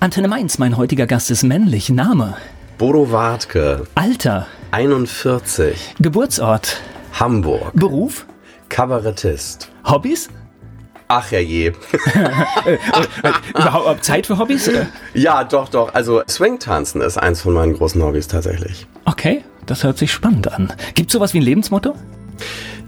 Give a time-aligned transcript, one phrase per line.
[0.00, 1.88] Antenne Mainz, mein heutiger Gast ist männlich.
[1.88, 2.36] Name?
[2.78, 3.84] Bodo Wartke.
[3.94, 4.46] Alter?
[4.72, 5.94] 41.
[5.98, 6.80] Geburtsort?
[7.18, 7.72] Hamburg.
[7.74, 8.26] Beruf?
[8.68, 9.70] Kabarettist.
[9.84, 10.28] Hobbys?
[11.08, 11.72] Ach ja je.
[13.54, 14.70] Überhaupt Zeit für Hobbys?
[15.14, 15.94] Ja, doch, doch.
[15.94, 18.86] Also Swing-Tanzen ist eins von meinen großen Hobbys tatsächlich.
[19.04, 20.72] Okay, das hört sich spannend an.
[20.94, 21.94] Gibt sowas wie ein Lebensmotto?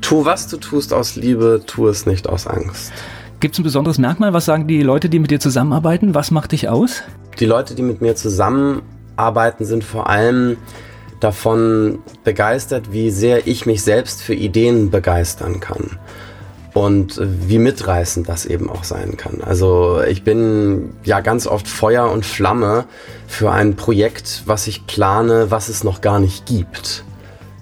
[0.01, 2.93] Tu, was du tust aus Liebe, tu es nicht aus Angst.
[3.47, 4.33] Gibt es ein besonderes Merkmal?
[4.33, 6.17] Was sagen die Leute, die mit dir zusammenarbeiten?
[6.17, 7.05] Was macht dich aus?
[7.39, 10.57] Die Leute, die mit mir zusammenarbeiten, sind vor allem
[11.21, 15.97] davon begeistert, wie sehr ich mich selbst für Ideen begeistern kann.
[16.75, 19.41] Und wie mitreißend das eben auch sein kann.
[19.43, 22.87] Also ich bin ja ganz oft Feuer und Flamme
[23.29, 27.05] für ein Projekt, was ich plane, was es noch gar nicht gibt.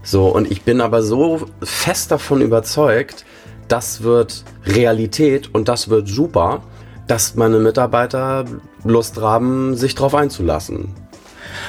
[0.03, 3.27] So, und ich bin aber so fest davon überzeugt,
[3.69, 6.63] das wird Realität und das wird super,
[7.07, 8.45] dass meine Mitarbeiter
[8.85, 10.95] Lust haben, sich darauf einzulassen.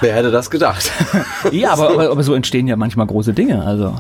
[0.02, 0.92] Wer hätte das gedacht?
[1.52, 3.64] ja, aber, aber, aber so entstehen ja manchmal große Dinge.
[3.64, 3.96] Also.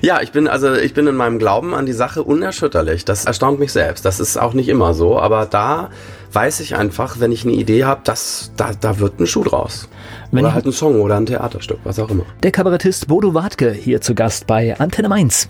[0.00, 3.04] Ja, ich bin also ich bin in meinem Glauben an die Sache unerschütterlich.
[3.04, 4.04] Das erstaunt mich selbst.
[4.04, 5.90] Das ist auch nicht immer so, aber da
[6.32, 9.88] weiß ich einfach, wenn ich eine Idee habe, dass da, da wird ein Schuh draus.
[10.30, 12.24] Wenn oder halt ein Song oder ein Theaterstück, was auch immer.
[12.42, 15.48] Der Kabarettist Bodo Wartke hier zu Gast bei Antenne Mainz.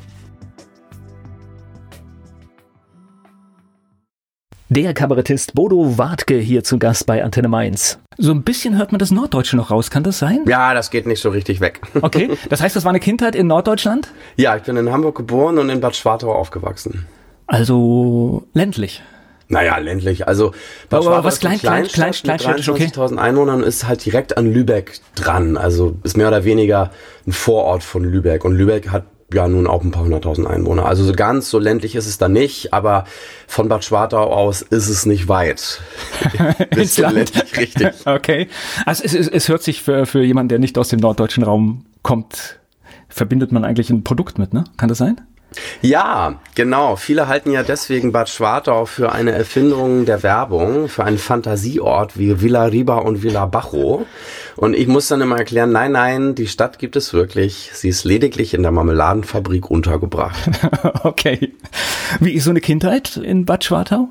[4.68, 8.00] Der Kabarettist Bodo Wartke hier zu Gast bei Antenne Mainz.
[8.18, 10.40] So ein bisschen hört man das Norddeutsche noch raus, kann das sein?
[10.48, 11.82] Ja, das geht nicht so richtig weg.
[12.02, 14.08] Okay, das heißt, das war eine Kindheit in Norddeutschland?
[14.34, 17.06] Ja, ich bin in Hamburg geboren und in Bad Schwartau aufgewachsen.
[17.46, 19.04] Also ländlich.
[19.46, 20.26] Naja, ländlich.
[20.26, 20.50] Also
[20.88, 22.86] Bad aber, aber was klein, klein, klein, klein, klein, okay.
[22.86, 25.56] 23.000 Einwohnern ist halt direkt an Lübeck dran.
[25.56, 26.90] Also ist mehr oder weniger
[27.24, 28.44] ein Vorort von Lübeck.
[28.44, 30.86] Und Lübeck hat ja nun auch ein paar hunderttausend Einwohner.
[30.86, 33.04] Also so ganz so ländlich ist es da nicht, aber
[33.46, 35.80] von Bad Schwartau aus ist es nicht weit.
[36.70, 37.14] Ins Land.
[37.16, 37.88] Ländlich, richtig.
[38.06, 38.48] Okay.
[38.84, 41.84] Also es, es, es hört sich für, für jemanden, der nicht aus dem norddeutschen Raum
[42.02, 42.60] kommt,
[43.08, 44.64] verbindet man eigentlich ein Produkt mit, ne?
[44.76, 45.20] Kann das sein?
[45.80, 46.96] Ja, genau.
[46.96, 52.40] Viele halten ja deswegen Bad Schwartau für eine Erfindung der Werbung, für einen Fantasieort wie
[52.40, 54.06] Villa Riba und Villa Bajo.
[54.56, 57.70] Und ich muss dann immer erklären, nein, nein, die Stadt gibt es wirklich.
[57.74, 60.50] Sie ist lediglich in der Marmeladenfabrik untergebracht.
[61.02, 61.54] okay.
[62.20, 64.08] Wie ist so eine Kindheit in Bad Schwartau?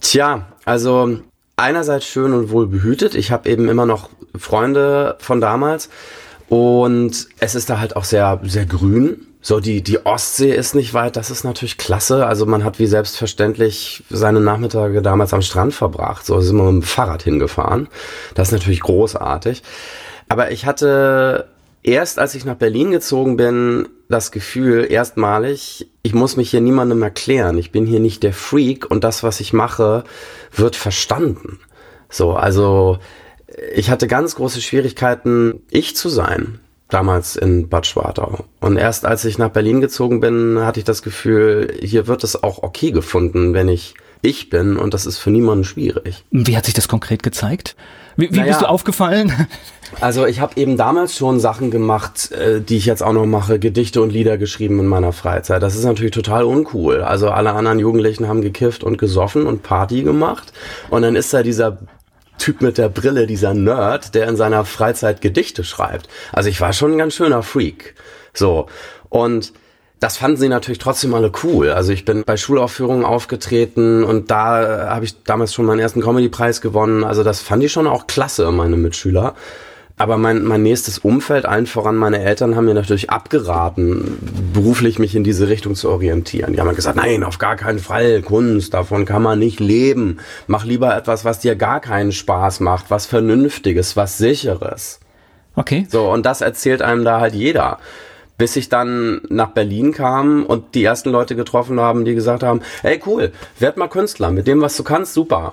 [0.00, 1.18] Tja, also
[1.56, 3.14] einerseits schön und wohl behütet.
[3.14, 5.90] Ich habe eben immer noch Freunde von damals.
[6.48, 9.26] Und es ist da halt auch sehr, sehr grün.
[9.42, 12.26] So, die, die Ostsee ist nicht weit, das ist natürlich klasse.
[12.26, 16.26] Also man hat wie selbstverständlich seine Nachmittage damals am Strand verbracht.
[16.26, 17.88] So sind wir mit dem Fahrrad hingefahren.
[18.34, 19.62] Das ist natürlich großartig.
[20.28, 21.48] Aber ich hatte
[21.82, 27.02] erst, als ich nach Berlin gezogen bin, das Gefühl, erstmalig, ich muss mich hier niemandem
[27.02, 27.56] erklären.
[27.56, 30.04] Ich bin hier nicht der Freak und das, was ich mache,
[30.52, 31.60] wird verstanden.
[32.10, 32.98] So, also
[33.74, 36.59] ich hatte ganz große Schwierigkeiten, ich zu sein
[36.90, 38.44] damals in Bad Schwartau.
[38.60, 42.42] Und erst als ich nach Berlin gezogen bin, hatte ich das Gefühl, hier wird es
[42.42, 46.24] auch okay gefunden, wenn ich ich bin und das ist für niemanden schwierig.
[46.30, 47.74] Wie hat sich das konkret gezeigt?
[48.16, 49.32] Wie, wie naja, bist du aufgefallen?
[50.00, 53.58] Also ich habe eben damals schon Sachen gemacht, äh, die ich jetzt auch noch mache,
[53.58, 55.64] Gedichte und Lieder geschrieben in meiner Freizeit.
[55.64, 57.02] Das ist natürlich total uncool.
[57.02, 60.52] Also alle anderen Jugendlichen haben gekifft und gesoffen und Party gemacht
[60.90, 61.78] und dann ist da dieser
[62.40, 66.08] Typ mit der Brille, dieser Nerd, der in seiner Freizeit Gedichte schreibt.
[66.32, 67.94] Also ich war schon ein ganz schöner Freak.
[68.34, 68.66] So.
[69.08, 69.52] Und
[70.00, 71.70] das fanden sie natürlich trotzdem alle cool.
[71.70, 76.62] Also ich bin bei Schulaufführungen aufgetreten und da habe ich damals schon meinen ersten Comedy-Preis
[76.62, 77.04] gewonnen.
[77.04, 79.34] Also das fand ich schon auch klasse, meine Mitschüler.
[80.00, 84.16] Aber mein, mein nächstes Umfeld, allen voran meine Eltern, haben mir natürlich abgeraten,
[84.54, 86.54] beruflich mich in diese Richtung zu orientieren.
[86.54, 90.16] Die haben gesagt, nein, auf gar keinen Fall, Kunst, davon kann man nicht leben.
[90.46, 95.00] Mach lieber etwas, was dir gar keinen Spaß macht, was Vernünftiges, was Sicheres.
[95.54, 95.86] Okay.
[95.90, 97.78] So, und das erzählt einem da halt jeder
[98.38, 102.62] bis ich dann nach Berlin kam und die ersten Leute getroffen haben, die gesagt haben,
[102.80, 105.52] hey cool, werd mal Künstler, mit dem, was du kannst, super.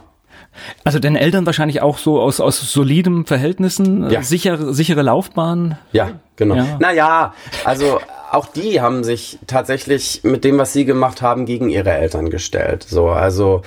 [0.83, 4.21] Also deine Eltern wahrscheinlich auch so aus, aus soliden Verhältnissen, ja.
[4.21, 5.77] sichere, sichere Laufbahn?
[5.91, 6.55] Ja, genau.
[6.55, 6.77] Ja.
[6.79, 7.33] Naja,
[7.63, 7.99] also
[8.31, 12.83] auch die haben sich tatsächlich mit dem, was sie gemacht haben, gegen ihre Eltern gestellt.
[12.83, 13.61] So, also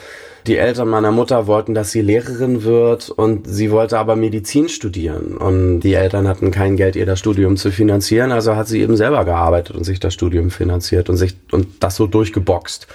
[0.46, 5.36] die Eltern meiner Mutter wollten, dass sie Lehrerin wird und sie wollte aber Medizin studieren.
[5.36, 8.96] Und die Eltern hatten kein Geld, ihr das Studium zu finanzieren, also hat sie eben
[8.96, 12.86] selber gearbeitet und sich das Studium finanziert und sich und das so durchgeboxt.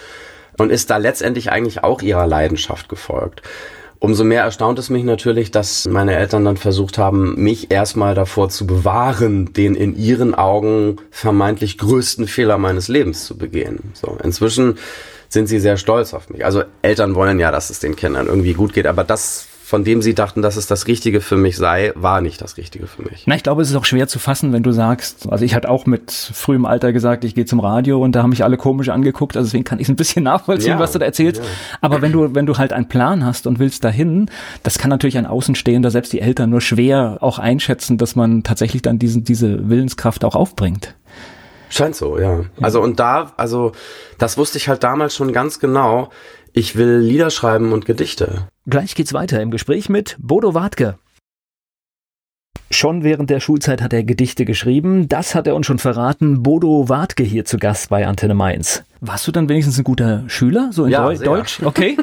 [0.58, 3.42] Und ist da letztendlich eigentlich auch ihrer Leidenschaft gefolgt.
[4.00, 8.50] Umso mehr erstaunt es mich natürlich, dass meine Eltern dann versucht haben, mich erstmal davor
[8.50, 13.80] zu bewahren, den in ihren Augen vermeintlich größten Fehler meines Lebens zu begehen.
[13.94, 14.77] So, inzwischen
[15.30, 16.45] sind sie sehr stolz auf mich.
[16.45, 20.04] Also Eltern wollen ja, dass es den Kindern irgendwie gut geht, aber das von dem
[20.04, 23.24] sie dachten, dass es das Richtige für mich sei, war nicht das Richtige für mich.
[23.26, 25.72] Na, ich glaube, es ist auch schwer zu fassen, wenn du sagst, also ich hatte
[25.72, 28.90] auch mit frühem Alter gesagt, ich gehe zum Radio und da haben mich alle komisch
[28.90, 31.42] angeguckt, also deswegen kann ich es ein bisschen nachvollziehen, ja, was du da erzählst.
[31.42, 31.50] Ja.
[31.82, 34.30] Aber wenn du, wenn du halt einen Plan hast und willst dahin,
[34.62, 38.84] das kann natürlich ein Außenstehender, selbst die Eltern, nur schwer auch einschätzen, dass man tatsächlich
[38.84, 40.94] dann diesen, diese Willenskraft auch aufbringt.
[41.70, 42.42] Scheint so, ja.
[42.62, 43.72] Also und da, also
[44.20, 46.12] das wusste ich halt damals schon ganz genau.
[46.57, 48.48] Ich will Lieder schreiben und Gedichte.
[48.66, 50.98] Gleich geht's weiter im Gespräch mit Bodo Wartke.
[52.72, 55.10] Schon während der Schulzeit hat er Gedichte geschrieben.
[55.10, 56.44] Das hat er uns schon verraten.
[56.44, 58.86] Bodo Wartke hier zu Gast bei Antenne Mainz.
[59.02, 60.69] Warst du dann wenigstens ein guter Schüler?
[60.72, 61.25] So in ja, Deu sehr.
[61.25, 61.62] Deutsch?
[61.66, 61.98] Okay.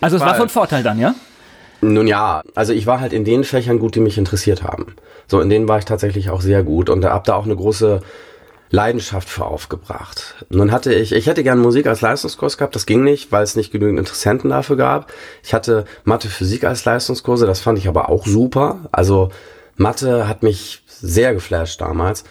[0.00, 1.14] also es war von Vorteil dann, ja?
[1.82, 4.94] Nun ja, also ich war halt in den Fächern gut, die mich interessiert haben.
[5.26, 8.00] So, in denen war ich tatsächlich auch sehr gut und hab da auch eine große
[8.72, 10.34] Leidenschaft für aufgebracht.
[10.48, 13.54] nun hatte ich, ich hätte gern Musik als Leistungskurs gehabt, das ging nicht, weil es
[13.54, 15.12] nicht genügend Interessenten dafür gab.
[15.44, 18.80] Ich hatte Mathe, Physik als Leistungskurse, das fand ich aber auch super.
[18.90, 19.30] Also
[19.76, 22.24] Mathe hat mich sehr geflasht damals.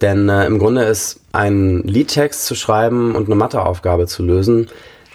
[0.00, 4.68] Denn äh, im Grunde ist ein Liedtext zu schreiben und eine Matheaufgabe zu lösen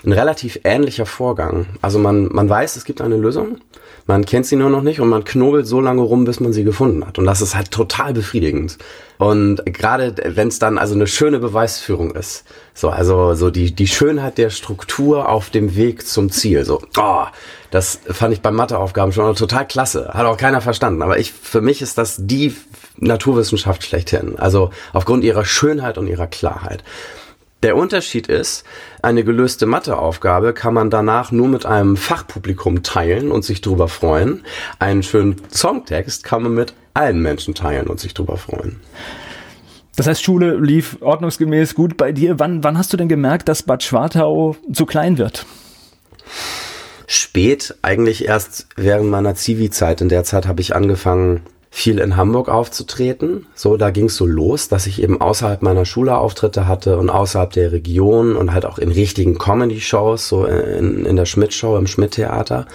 [0.06, 1.66] ein relativ ähnlicher Vorgang.
[1.82, 3.60] Also man, man weiß, es gibt eine Lösung
[4.10, 6.64] man kennt sie nur noch nicht und man knobelt so lange rum, bis man sie
[6.64, 7.20] gefunden hat.
[7.20, 8.80] Und das ist halt total befriedigend.
[9.20, 13.86] Und gerade wenn es dann also eine schöne Beweisführung ist, so also so die die
[13.86, 17.26] Schönheit der Struktur auf dem Weg zum Ziel, so oh,
[17.70, 20.10] das fand ich bei Matheaufgaben schon total klasse.
[20.12, 22.56] Hat auch keiner verstanden, aber ich für mich ist das die
[22.98, 24.40] Naturwissenschaft schlechthin.
[24.40, 26.84] Also aufgrund ihrer Schönheit und ihrer Klarheit.
[27.62, 28.64] Der Unterschied ist,
[29.02, 34.46] eine gelöste Matheaufgabe kann man danach nur mit einem Fachpublikum teilen und sich drüber freuen.
[34.80, 38.80] Einen schönen Songtext kann man mit allen Menschen teilen und sich drüber freuen.
[39.98, 42.40] Das heißt, Schule lief ordnungsgemäß gut bei dir.
[42.40, 45.46] Wann, wann hast du denn gemerkt, dass Bad Schwartau zu klein wird?
[47.08, 50.00] Spät, eigentlich erst während meiner Zivi-Zeit.
[50.00, 53.46] In der Zeit habe ich angefangen, viel in Hamburg aufzutreten.
[53.54, 57.10] So, da ging es so los, dass ich eben außerhalb meiner Schule Auftritte hatte und
[57.10, 61.88] außerhalb der Region und halt auch in richtigen Comedy-Shows, so in, in der Schmidt-Show im
[61.88, 62.66] Schmidt-Theater.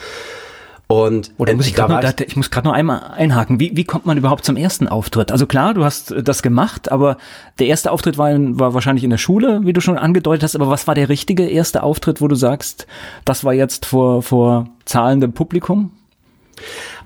[0.87, 3.58] Und Oder muss ich, grad noch, ich, ich muss gerade noch einmal einhaken.
[3.58, 5.32] Wie, wie kommt man überhaupt zum ersten Auftritt?
[5.32, 7.17] Also klar, du hast das gemacht, aber
[7.58, 10.55] der erste Auftritt war, war wahrscheinlich in der Schule, wie du schon angedeutet hast.
[10.55, 12.87] Aber was war der richtige erste Auftritt, wo du sagst,
[13.25, 15.90] das war jetzt vor, vor zahlendem Publikum?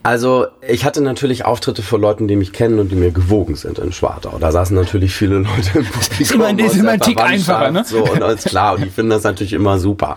[0.02, 3.78] Also ich hatte natürlich Auftritte vor Leuten, die mich kennen und die mir gewogen sind
[3.78, 4.38] in Schwartau.
[4.38, 6.20] Da saßen natürlich viele Leute im Publikum.
[6.20, 7.84] Ist immer, ist immer ein Tick einfacher, ne?
[7.84, 8.74] So, und alles klar.
[8.74, 10.16] Und die finden das natürlich immer super.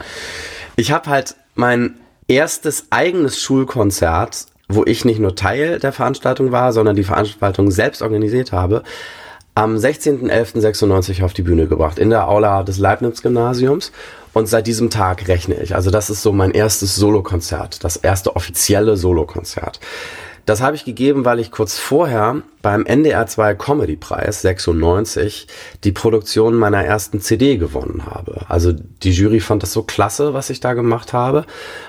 [0.75, 1.95] Ich habe halt mein
[2.27, 8.01] erstes eigenes Schulkonzert, wo ich nicht nur Teil der Veranstaltung war, sondern die Veranstaltung selbst
[8.01, 8.83] organisiert habe,
[9.53, 13.91] am 16.11.96 auf die Bühne gebracht, in der Aula des Leibniz-Gymnasiums.
[14.33, 15.75] Und seit diesem Tag rechne ich.
[15.75, 19.79] Also das ist so mein erstes Solokonzert, das erste offizielle Solokonzert.
[20.45, 25.47] Das habe ich gegeben, weil ich kurz vorher beim NDR 2 Comedy Preis 96
[25.83, 28.45] die Produktion meiner ersten CD gewonnen habe.
[28.49, 31.45] Also die Jury fand das so klasse, was ich da gemacht habe,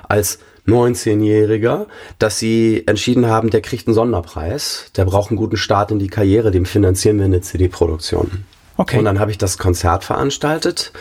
[0.06, 1.86] als 19-Jähriger,
[2.18, 6.08] dass sie entschieden haben, der kriegt einen Sonderpreis, der braucht einen guten Start in die
[6.08, 8.44] Karriere, dem finanzieren wir eine CD-Produktion.
[8.76, 8.98] Okay.
[8.98, 10.92] Und dann habe ich das Konzert veranstaltet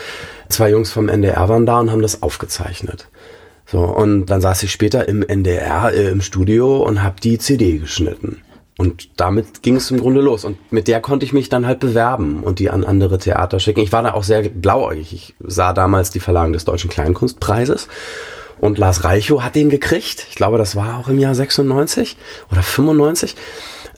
[0.52, 3.08] zwei Jungs vom NDR waren da und haben das aufgezeichnet.
[3.66, 7.78] So, und dann saß ich später im NDR äh, im Studio und habe die CD
[7.78, 8.42] geschnitten.
[8.78, 10.44] Und damit ging es im Grunde los.
[10.44, 13.82] Und mit der konnte ich mich dann halt bewerben und die an andere Theater schicken.
[13.82, 15.14] Ich war da auch sehr blauäugig.
[15.14, 17.88] Ich sah damals die Verlagen des Deutschen Kleinkunstpreises.
[18.62, 20.28] Und Lars Reichow hat den gekriegt.
[20.30, 22.16] Ich glaube, das war auch im Jahr 96
[22.52, 23.36] oder 95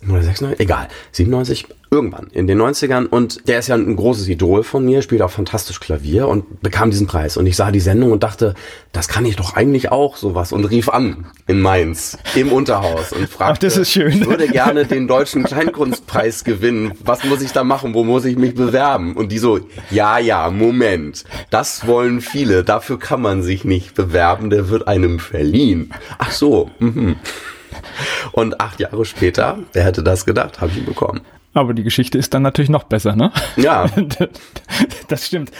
[0.09, 4.63] oder 96, egal, 97, irgendwann in den 90ern und der ist ja ein großes Idol
[4.63, 7.37] von mir, spielt auch fantastisch Klavier und bekam diesen Preis.
[7.37, 8.55] Und ich sah die Sendung und dachte,
[8.91, 10.51] das kann ich doch eigentlich auch sowas.
[10.51, 14.11] Und rief an in Mainz im Unterhaus und fragte, Ach, das ist schön.
[14.11, 18.37] ich würde gerne den deutschen Kleinkunstpreis gewinnen, was muss ich da machen, wo muss ich
[18.37, 19.15] mich bewerben?
[19.15, 19.59] Und die so,
[19.91, 25.19] ja, ja, Moment, das wollen viele, dafür kann man sich nicht bewerben, der wird einem
[25.19, 25.91] verliehen.
[26.19, 27.17] Ach so, mhm.
[28.31, 31.21] Und acht Jahre später, wer hätte das gedacht, habe ich ihn bekommen.
[31.53, 33.31] Aber die Geschichte ist dann natürlich noch besser, ne?
[33.57, 33.89] Ja.
[35.07, 35.51] das stimmt.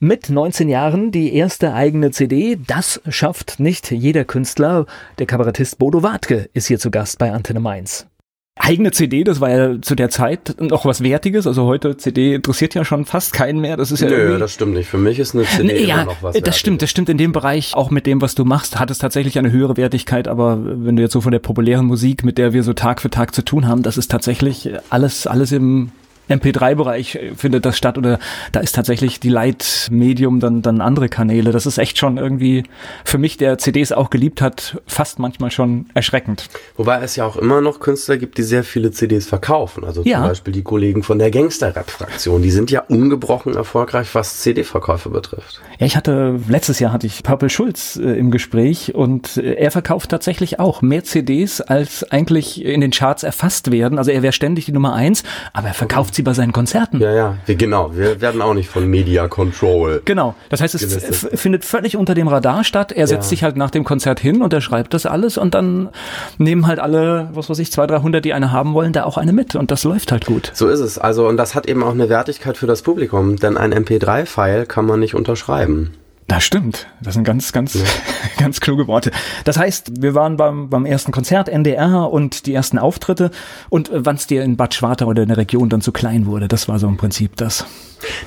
[0.00, 4.86] Mit 19 Jahren die erste eigene CD, das schafft nicht jeder Künstler.
[5.18, 8.06] Der Kabarettist Bodo Wartke ist hier zu Gast bei Antenne Mainz
[8.56, 11.46] eigene CD, das war ja zu der Zeit noch was Wertiges.
[11.46, 13.76] Also heute CD interessiert ja schon fast keinen mehr.
[13.76, 14.88] Das ist ja Nö, das stimmt nicht.
[14.88, 16.34] Für mich ist eine CD ja, immer noch was.
[16.34, 16.58] Das Wertiges.
[16.58, 17.74] stimmt, das stimmt in dem Bereich.
[17.74, 20.28] Auch mit dem, was du machst, hat es tatsächlich eine höhere Wertigkeit.
[20.28, 23.10] Aber wenn du jetzt so von der populären Musik, mit der wir so Tag für
[23.10, 25.90] Tag zu tun haben, das ist tatsächlich alles, alles im
[26.28, 28.18] MP3-Bereich äh, findet das statt oder
[28.52, 31.52] da ist tatsächlich die Leitmedium dann, dann andere Kanäle.
[31.52, 32.64] Das ist echt schon irgendwie
[33.04, 36.48] für mich, der CDs auch geliebt hat, fast manchmal schon erschreckend.
[36.76, 39.84] Wobei es ja auch immer noch Künstler gibt, die sehr viele CDs verkaufen.
[39.84, 40.18] Also ja.
[40.18, 42.42] zum Beispiel die Kollegen von der Gangster-Rap-Fraktion.
[42.42, 45.60] Die sind ja ungebrochen erfolgreich, was CD-Verkäufe betrifft.
[45.78, 49.70] Ja, ich hatte, letztes Jahr hatte ich Purple Schulz äh, im Gespräch und äh, er
[49.70, 53.98] verkauft tatsächlich auch mehr CDs, als eigentlich in den Charts erfasst werden.
[53.98, 57.00] Also er wäre ständig die Nummer eins, aber er verkauft sie bei seinen Konzerten.
[57.00, 57.94] Ja, ja, wir, genau.
[57.94, 60.02] Wir werden auch nicht von Media Control.
[60.04, 60.34] Genau.
[60.48, 62.92] Das heißt, es findet völlig unter dem Radar statt.
[62.92, 63.30] Er setzt ja.
[63.30, 65.90] sich halt nach dem Konzert hin und er schreibt das alles und dann
[66.38, 69.32] nehmen halt alle, was weiß ich, 200, 300, die eine haben wollen, da auch eine
[69.32, 70.50] mit und das läuft halt gut.
[70.54, 70.98] So ist es.
[70.98, 74.86] Also und das hat eben auch eine Wertigkeit für das Publikum, denn ein MP3-File kann
[74.86, 75.94] man nicht unterschreiben.
[76.26, 76.86] Das stimmt.
[77.02, 77.82] Das sind ganz, ganz, ja.
[78.38, 79.10] ganz kluge Worte.
[79.44, 83.30] Das heißt, wir waren beim, beim ersten Konzert, NDR und die ersten Auftritte
[83.68, 86.24] und äh, wann es dir in Bad Schwartau oder in der Region dann zu klein
[86.24, 87.66] wurde, das war so im Prinzip das.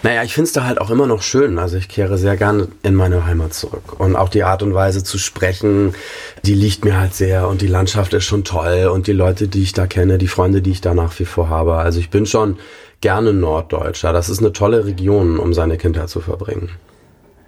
[0.04, 1.58] Naja, ich finde es da halt auch immer noch schön.
[1.58, 4.00] Also ich kehre sehr gern in meine Heimat zurück.
[4.00, 5.96] Und auch die Art und Weise zu sprechen,
[6.44, 9.64] die liegt mir halt sehr und die Landschaft ist schon toll und die Leute, die
[9.64, 11.76] ich da kenne, die Freunde, die ich da nach wie vor habe.
[11.76, 12.58] Also ich bin schon
[13.02, 14.14] gerne Norddeutscher.
[14.14, 16.70] Das ist eine tolle Region, um seine Kindheit zu verbringen.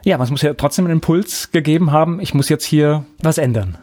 [0.03, 3.77] Ja, es muss ja trotzdem einen Impuls gegeben haben, ich muss jetzt hier was ändern.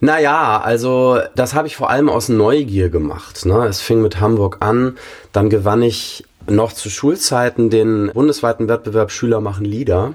[0.00, 3.46] Naja, also das habe ich vor allem aus Neugier gemacht.
[3.46, 3.66] Ne?
[3.66, 4.96] Es fing mit Hamburg an,
[5.32, 10.14] dann gewann ich noch zu Schulzeiten den bundesweiten Wettbewerb Schüler machen Lieder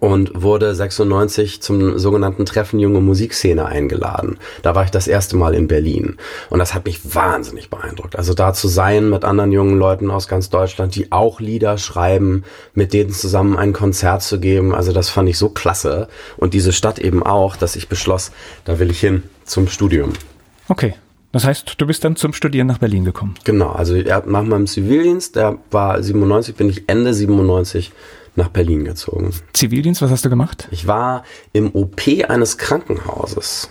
[0.00, 4.38] und wurde 96 zum sogenannten Treffen Junge Musikszene eingeladen.
[4.62, 6.16] Da war ich das erste Mal in Berlin
[6.50, 8.16] und das hat mich wahnsinnig beeindruckt.
[8.16, 12.44] Also da zu sein mit anderen jungen Leuten aus ganz Deutschland, die auch Lieder schreiben,
[12.74, 16.72] mit denen zusammen ein Konzert zu geben, also das fand ich so klasse und diese
[16.72, 18.32] Stadt eben auch, dass ich beschloss,
[18.64, 20.12] da will ich hin zum Studium.
[20.68, 20.94] Okay.
[21.32, 23.34] Das heißt, du bist dann zum Studieren nach Berlin gekommen.
[23.42, 27.90] Genau, also nach meinem Zivildienst, der war 97, bin ich Ende 97
[28.36, 29.32] nach Berlin gezogen.
[29.52, 30.68] Zivildienst, was hast du gemacht?
[30.70, 33.70] Ich war im OP eines Krankenhauses.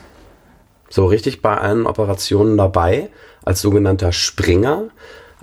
[0.90, 3.10] So richtig bei allen Operationen dabei,
[3.44, 4.90] als sogenannter Springer.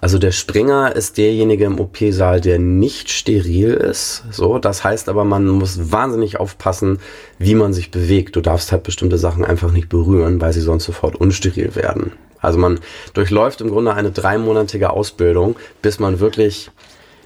[0.01, 4.25] Also der Springer ist derjenige im OP-Saal, der nicht steril ist.
[4.31, 7.01] So, das heißt aber, man muss wahnsinnig aufpassen,
[7.39, 8.37] wie man sich bewegt.
[8.37, 12.13] Du darfst halt bestimmte Sachen einfach nicht berühren, weil sie sonst sofort unsteril werden.
[12.41, 12.81] Also man
[13.13, 16.71] durchläuft im Grunde eine dreimonatige Ausbildung, bis man wirklich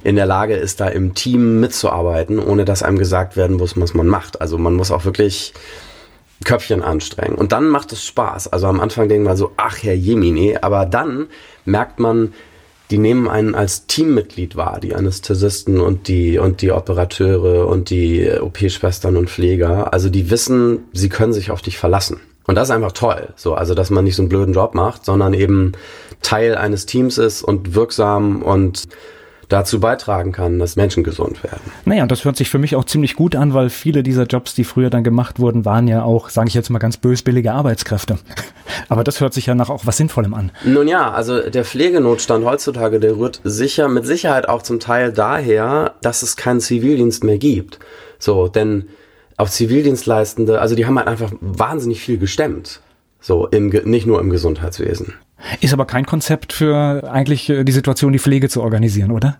[0.05, 3.95] in der Lage ist, da im Team mitzuarbeiten, ohne dass einem gesagt werden muss, was
[3.95, 4.41] man macht.
[4.41, 5.55] Also man muss auch wirklich
[6.45, 7.37] Köpfchen anstrengen.
[7.37, 8.53] Und dann macht es Spaß.
[8.53, 11.29] Also am Anfang denkt man so, ach Herr Jemine, aber dann
[11.65, 12.35] merkt man,
[12.91, 18.31] die nehmen einen als Teammitglied wahr, die Anästhesisten und die, und die Operateure und die
[18.31, 19.95] OP-Schwestern und Pfleger.
[19.95, 22.21] Also die wissen, sie können sich auf dich verlassen.
[22.47, 23.29] Und das ist einfach toll.
[23.37, 25.73] So, also, dass man nicht so einen blöden Job macht, sondern eben
[26.21, 28.85] Teil eines Teams ist und wirksam und
[29.49, 31.61] dazu beitragen kann, dass Menschen gesund werden.
[31.85, 34.55] Naja, und das hört sich für mich auch ziemlich gut an, weil viele dieser Jobs,
[34.55, 38.19] die früher dann gemacht wurden, waren ja auch, sage ich jetzt mal ganz bösbillige Arbeitskräfte.
[38.89, 40.51] Aber das hört sich ja nach auch was Sinnvollem an.
[40.65, 45.95] Nun ja, also der Pflegenotstand heutzutage, der rührt sicher, mit Sicherheit auch zum Teil daher,
[46.03, 47.79] dass es keinen Zivildienst mehr gibt.
[48.19, 48.89] So, denn
[49.37, 52.81] auch Zivildienstleistende, also die haben halt einfach wahnsinnig viel gestemmt.
[53.21, 55.15] So, im, nicht nur im Gesundheitswesen.
[55.61, 59.39] Ist aber kein Konzept für eigentlich äh, die Situation, die Pflege zu organisieren, oder?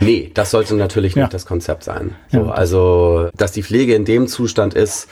[0.00, 1.22] Nee, das sollte natürlich ja.
[1.22, 2.14] nicht das Konzept sein.
[2.30, 2.50] So, ja.
[2.50, 5.08] Also, dass die Pflege in dem Zustand ist,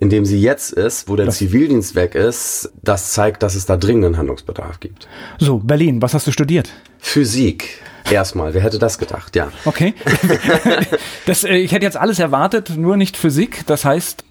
[0.00, 3.66] in dem sie jetzt ist, wo der das Zivildienst weg ist, das zeigt, dass es
[3.66, 5.08] da dringenden Handlungsbedarf gibt.
[5.38, 6.70] So, Berlin, was hast du studiert?
[6.98, 7.80] Physik.
[8.08, 9.50] Erstmal, wer hätte das gedacht, ja.
[9.64, 9.94] Okay.
[11.26, 13.66] das, äh, ich hätte jetzt alles erwartet, nur nicht Physik.
[13.66, 14.24] Das heißt,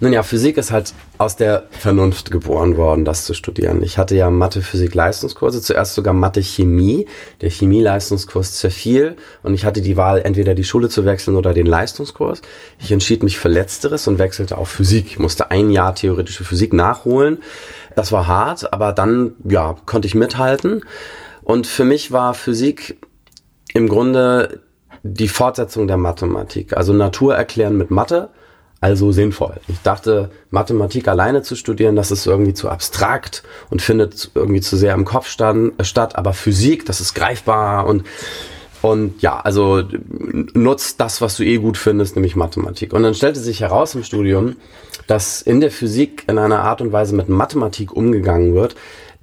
[0.00, 3.82] nun ja, Physik ist halt aus der Vernunft geboren worden, das zu studieren.
[3.82, 7.06] Ich hatte ja Mathe, Physik, Leistungskurse, zuerst sogar Mathe, Chemie.
[7.40, 11.66] Der Chemie-Leistungskurs zerfiel und ich hatte die Wahl, entweder die Schule zu wechseln oder den
[11.66, 12.42] Leistungskurs.
[12.78, 15.06] Ich entschied mich für Letzteres und wechselte auf Physik.
[15.06, 17.38] Ich musste ein Jahr theoretische Physik nachholen.
[17.96, 20.82] Das war hart, aber dann, ja, konnte ich mithalten.
[21.42, 22.98] Und für mich war Physik
[23.74, 24.60] im Grunde
[25.02, 26.76] die Fortsetzung der Mathematik.
[26.76, 28.30] Also Natur erklären mit Mathe
[28.80, 29.60] also sinnvoll.
[29.68, 34.76] Ich dachte, Mathematik alleine zu studieren, das ist irgendwie zu abstrakt und findet irgendwie zu
[34.76, 38.04] sehr im Kopf stand, statt, aber Physik, das ist greifbar und
[38.82, 39.82] und ja, also
[40.54, 42.94] nutzt das, was du eh gut findest, nämlich Mathematik.
[42.94, 44.56] Und dann stellte sich heraus im Studium,
[45.06, 48.76] dass in der Physik in einer Art und Weise mit Mathematik umgegangen wird,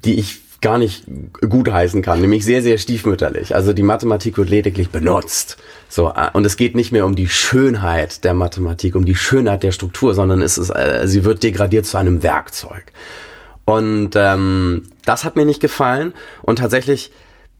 [0.05, 1.05] die ich gar nicht
[1.47, 3.53] gut heißen kann, nämlich sehr, sehr stiefmütterlich.
[3.55, 5.57] Also die Mathematik wird lediglich benutzt.
[5.87, 9.63] So, äh, und es geht nicht mehr um die Schönheit der Mathematik, um die Schönheit
[9.63, 12.85] der Struktur, sondern es ist, äh, sie wird degradiert zu einem Werkzeug.
[13.65, 16.13] Und ähm, das hat mir nicht gefallen.
[16.41, 17.11] Und tatsächlich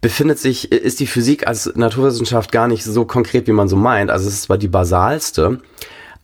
[0.02, 4.10] befindet sich, ist die Physik als Naturwissenschaft gar nicht so konkret, wie man so meint.
[4.10, 5.60] Also es ist zwar die basalste,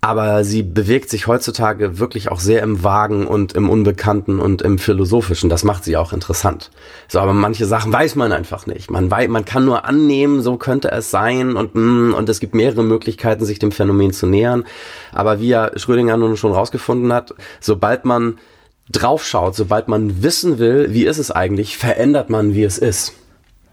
[0.03, 4.77] aber sie bewegt sich heutzutage wirklich auch sehr im Vagen und im Unbekannten und im
[4.77, 5.49] Philosophischen.
[5.49, 6.71] Das macht sie auch interessant.
[7.07, 8.91] So, aber manche Sachen weiß man einfach nicht.
[8.91, 12.53] Man weiß, man kann nur annehmen, so könnte es sein und mm, und es gibt
[12.53, 14.65] mehrere Möglichkeiten, sich dem Phänomen zu nähern.
[15.13, 18.39] Aber wie ja Schrödinger nun schon rausgefunden hat, sobald man
[18.91, 23.13] draufschaut, sobald man wissen will, wie ist es eigentlich, verändert man, wie es ist.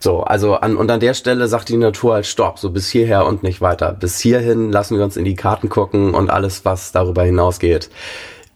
[0.03, 3.27] So, also an, und an der Stelle sagt die Natur halt Stopp, so bis hierher
[3.27, 3.93] und nicht weiter.
[3.93, 7.91] Bis hierhin lassen wir uns in die Karten gucken und alles, was darüber hinausgeht,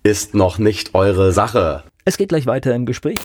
[0.02, 1.84] ist noch nicht eure Sache.
[2.06, 3.18] Es geht gleich weiter im Gespräch.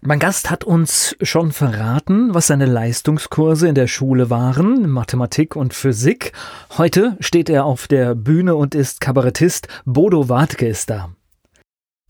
[0.00, 5.74] Mein Gast hat uns schon verraten, was seine Leistungskurse in der Schule waren, Mathematik und
[5.74, 6.32] Physik.
[6.78, 9.68] Heute steht er auf der Bühne und ist Kabarettist.
[9.84, 11.10] Bodo Wartke ist da.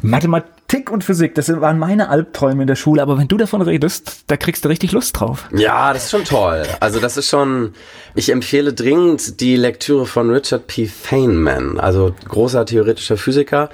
[0.02, 4.22] Mathematik und Physik, das waren meine Albträume in der Schule, aber wenn du davon redest,
[4.28, 5.48] da kriegst du richtig Lust drauf.
[5.52, 6.62] Ja, das ist schon toll.
[6.78, 7.74] Also das ist schon,
[8.14, 10.86] ich empfehle dringend die Lektüre von Richard P.
[10.86, 13.70] Feynman, also großer theoretischer Physiker,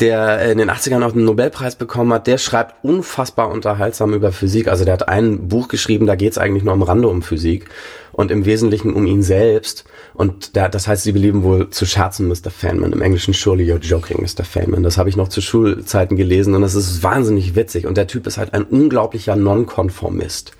[0.00, 4.68] der in den 80ern auch einen Nobelpreis bekommen hat, der schreibt unfassbar unterhaltsam über Physik.
[4.68, 7.68] Also der hat ein Buch geschrieben, da geht es eigentlich nur am Rande um Physik
[8.12, 9.84] und im Wesentlichen um ihn selbst.
[10.20, 12.50] Und der, das heißt, sie belieben wohl zu scherzen, Mr.
[12.50, 12.92] Feynman.
[12.92, 14.44] Im Englischen surely you're joking, Mr.
[14.44, 14.82] Feynman.
[14.82, 17.86] Das habe ich noch zu Schulzeiten gelesen und das ist wahnsinnig witzig.
[17.86, 20.52] Und der Typ ist halt ein unglaublicher Nonkonformist.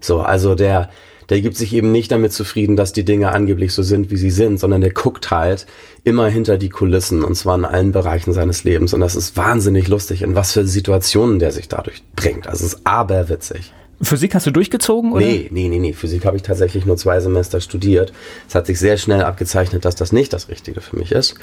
[0.00, 0.90] So, also der,
[1.28, 4.32] der gibt sich eben nicht damit zufrieden, dass die Dinge angeblich so sind, wie sie
[4.32, 5.66] sind, sondern der guckt halt
[6.02, 8.94] immer hinter die Kulissen und zwar in allen Bereichen seines Lebens.
[8.94, 12.48] Und das ist wahnsinnig lustig, in was für Situationen der sich dadurch bringt.
[12.48, 13.72] Also es ist aberwitzig.
[14.04, 15.12] Physik hast du durchgezogen?
[15.12, 15.24] Oder?
[15.24, 15.92] Nee, nee, nee, nee.
[15.92, 18.12] Physik habe ich tatsächlich nur zwei Semester studiert.
[18.48, 21.34] Es hat sich sehr schnell abgezeichnet, dass das nicht das Richtige für mich ist.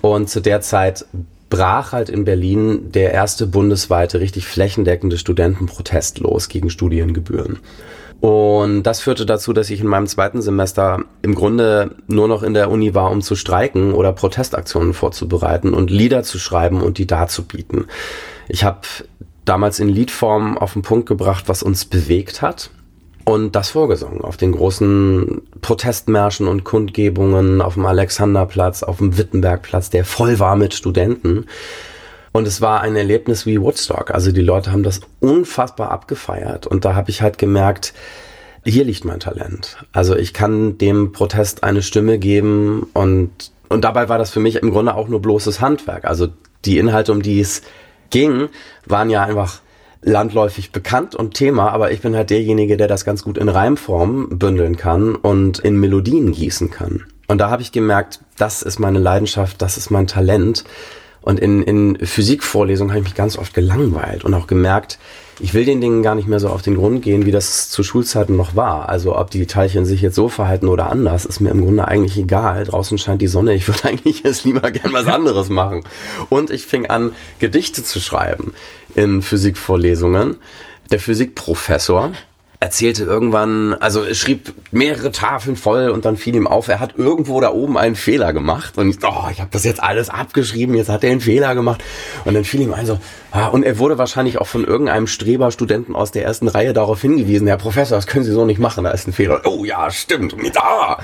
[0.00, 1.04] Und zu der Zeit
[1.50, 7.58] brach halt in Berlin der erste bundesweite, richtig flächendeckende Studentenprotest los gegen Studiengebühren.
[8.20, 12.52] Und das führte dazu, dass ich in meinem zweiten Semester im Grunde nur noch in
[12.52, 17.06] der Uni war, um zu streiken oder Protestaktionen vorzubereiten und Lieder zu schreiben und die
[17.06, 17.86] darzubieten.
[18.48, 18.80] Ich habe
[19.44, 22.70] damals in Liedform auf den Punkt gebracht, was uns bewegt hat
[23.24, 29.90] und das vorgesungen auf den großen Protestmärschen und Kundgebungen auf dem Alexanderplatz, auf dem Wittenbergplatz,
[29.90, 31.46] der voll war mit Studenten.
[32.32, 34.12] Und es war ein Erlebnis wie Woodstock.
[34.12, 36.66] Also die Leute haben das unfassbar abgefeiert.
[36.66, 37.92] Und da habe ich halt gemerkt,
[38.64, 39.78] hier liegt mein Talent.
[39.92, 43.30] Also ich kann dem Protest eine Stimme geben und,
[43.68, 46.04] und dabei war das für mich im Grunde auch nur bloßes Handwerk.
[46.04, 46.28] Also
[46.64, 47.62] die Inhalte, um die es
[48.10, 48.48] ging,
[48.86, 49.60] waren ja einfach
[50.02, 54.38] landläufig bekannt und Thema, aber ich bin halt derjenige, der das ganz gut in Reimform
[54.38, 57.04] bündeln kann und in Melodien gießen kann.
[57.28, 60.64] Und da habe ich gemerkt, das ist meine Leidenschaft, das ist mein Talent.
[61.22, 64.98] Und in, in Physikvorlesungen habe ich mich ganz oft gelangweilt und auch gemerkt,
[65.42, 67.82] ich will den Dingen gar nicht mehr so auf den Grund gehen, wie das zu
[67.82, 68.88] Schulzeiten noch war.
[68.88, 72.18] Also ob die Teilchen sich jetzt so verhalten oder anders, ist mir im Grunde eigentlich
[72.18, 72.64] egal.
[72.64, 75.84] Draußen scheint die Sonne, ich würde eigentlich jetzt lieber gern was anderes machen.
[76.28, 78.52] Und ich fing an, Gedichte zu schreiben
[78.94, 80.36] in Physikvorlesungen.
[80.90, 82.12] Der Physikprofessor,
[82.62, 86.98] erzählte irgendwann, also er schrieb mehrere Tafeln voll und dann fiel ihm auf, er hat
[86.98, 90.74] irgendwo da oben einen Fehler gemacht und ich, oh, ich habe das jetzt alles abgeschrieben,
[90.74, 91.82] jetzt hat er einen Fehler gemacht
[92.26, 92.98] und dann fiel ihm ein so,
[93.30, 97.46] ah, und er wurde wahrscheinlich auch von irgendeinem Streberstudenten aus der ersten Reihe darauf hingewiesen,
[97.46, 99.40] Herr Professor, das können Sie so nicht machen, da ist ein Fehler.
[99.46, 100.98] Oh ja, stimmt, da.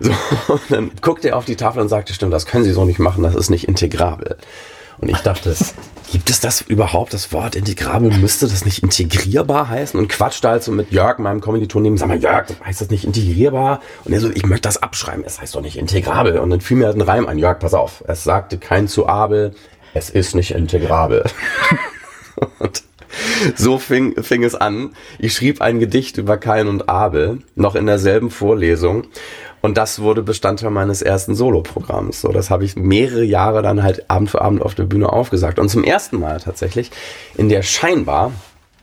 [0.00, 0.12] So,
[0.48, 3.00] und dann guckte er auf die Tafel und sagte, stimmt, das können Sie so nicht
[3.00, 4.38] machen, das ist nicht integrabel.
[4.98, 5.54] Und ich dachte,
[6.12, 8.10] gibt es das überhaupt, das Wort integrabel?
[8.18, 9.98] Müsste das nicht integrierbar heißen?
[9.98, 13.04] Und quatschte halt so mit Jörg, meinem Kommiliton neben, sag mal, Jörg, heißt das nicht
[13.04, 13.80] integrierbar?
[14.04, 16.38] Und er so, ich möchte das abschreiben, es heißt doch nicht integrabel.
[16.38, 19.06] Und dann fiel mir halt ein Reim ein, Jörg, pass auf, es sagte kein zu
[19.06, 19.54] Abel,
[19.94, 21.24] es ist nicht integrabel.
[22.58, 22.82] und
[23.56, 24.90] so fing, fing es an.
[25.18, 29.04] Ich schrieb ein Gedicht über Kain und Abel, noch in derselben Vorlesung.
[29.60, 32.20] Und das wurde Bestandteil meines ersten Soloprogramms.
[32.20, 35.58] So, das habe ich mehrere Jahre dann halt Abend für Abend auf der Bühne aufgesagt.
[35.58, 36.90] Und zum ersten Mal tatsächlich
[37.36, 38.32] in der scheinbar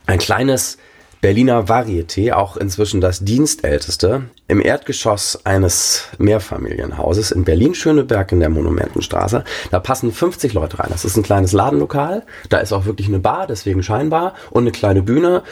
[0.06, 0.78] ein kleines
[1.24, 9.42] Berliner Varieté, auch inzwischen das dienstälteste, im Erdgeschoss eines Mehrfamilienhauses in Berlin-Schöneberg in der Monumentenstraße.
[9.70, 10.90] Da passen 50 Leute rein.
[10.90, 12.24] Das ist ein kleines Ladenlokal.
[12.50, 15.44] Da ist auch wirklich eine Bar, deswegen scheinbar, und eine kleine Bühne.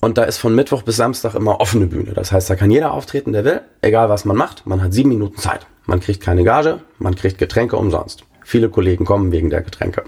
[0.00, 2.12] Und da ist von Mittwoch bis Samstag immer offene Bühne.
[2.12, 4.66] Das heißt, da kann jeder auftreten, der will, egal was man macht.
[4.66, 5.66] Man hat sieben Minuten Zeit.
[5.86, 8.24] Man kriegt keine Gage, man kriegt Getränke umsonst.
[8.44, 10.04] Viele Kollegen kommen wegen der Getränke.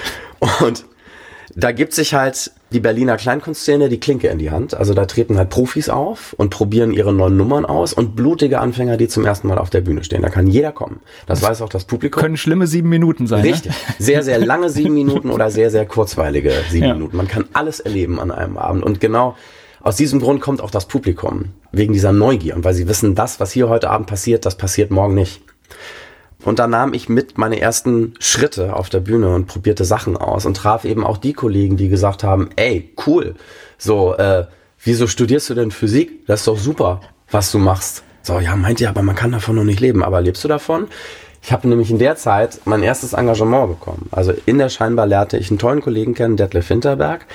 [0.60, 0.84] Und
[1.54, 4.74] da gibt sich halt die Berliner Kleinkunstszene die Klinke in die Hand.
[4.74, 8.96] Also da treten halt Profis auf und probieren ihre neuen Nummern aus und blutige Anfänger,
[8.96, 10.22] die zum ersten Mal auf der Bühne stehen.
[10.22, 11.00] Da kann jeder kommen.
[11.26, 12.20] Das, das weiß auch das Publikum.
[12.20, 13.42] Können schlimme sieben Minuten sein.
[13.42, 13.50] Ne?
[13.52, 13.72] Richtig.
[13.72, 13.94] Ne?
[13.98, 16.94] Sehr, sehr lange sieben Minuten oder sehr, sehr kurzweilige sieben ja.
[16.94, 17.16] Minuten.
[17.16, 18.84] Man kann alles erleben an einem Abend.
[18.84, 19.36] Und genau
[19.80, 21.46] aus diesem Grund kommt auch das Publikum.
[21.72, 22.56] Wegen dieser Neugier.
[22.56, 25.42] Und weil sie wissen, das, was hier heute Abend passiert, das passiert morgen nicht.
[26.44, 30.46] Und da nahm ich mit meine ersten Schritte auf der Bühne und probierte Sachen aus
[30.46, 33.34] und traf eben auch die Kollegen, die gesagt haben, ey, cool,
[33.78, 34.46] so, äh,
[34.82, 36.26] wieso studierst du denn Physik?
[36.26, 37.00] Das ist doch super,
[37.30, 38.02] was du machst.
[38.22, 40.02] So, ja, meint ihr, aber man kann davon noch nicht leben.
[40.02, 40.86] Aber lebst du davon?
[41.42, 44.08] Ich habe nämlich in der Zeit mein erstes Engagement bekommen.
[44.12, 47.26] Also in der Scheinbar lernte ich einen tollen Kollegen kennen, Detlef Hinterberg,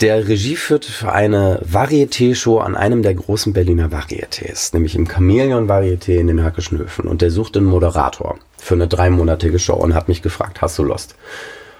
[0.00, 6.18] der Regie führte für eine Varieté-Show an einem der großen Berliner Varietés, nämlich im Chamäleon-Varieté
[6.18, 7.08] in den Hackischen Höfen.
[7.08, 10.84] Und der suchte einen Moderator für eine dreimonatige Show und hat mich gefragt, hast du
[10.84, 11.16] Lust?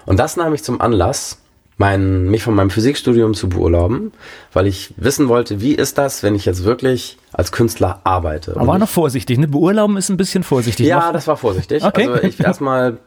[0.05, 1.39] Und das nahm ich zum Anlass,
[1.77, 4.11] mein, mich von meinem Physikstudium zu beurlauben,
[4.53, 8.57] weil ich wissen wollte, wie ist das, wenn ich jetzt wirklich als Künstler arbeite.
[8.57, 9.47] Aber war noch vorsichtig, ne?
[9.47, 10.87] Beurlauben ist ein bisschen vorsichtig.
[10.87, 11.13] Ja, noch.
[11.13, 11.85] das war vorsichtig.
[11.85, 12.09] Okay.
[12.09, 12.99] Also ich erstmal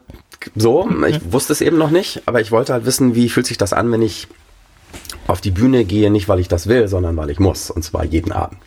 [0.56, 3.58] so, ich wusste es eben noch nicht, aber ich wollte halt wissen, wie fühlt sich
[3.58, 4.26] das an, wenn ich
[5.26, 7.70] auf die Bühne gehe, nicht weil ich das will, sondern weil ich muss.
[7.70, 8.58] Und zwar jeden Abend.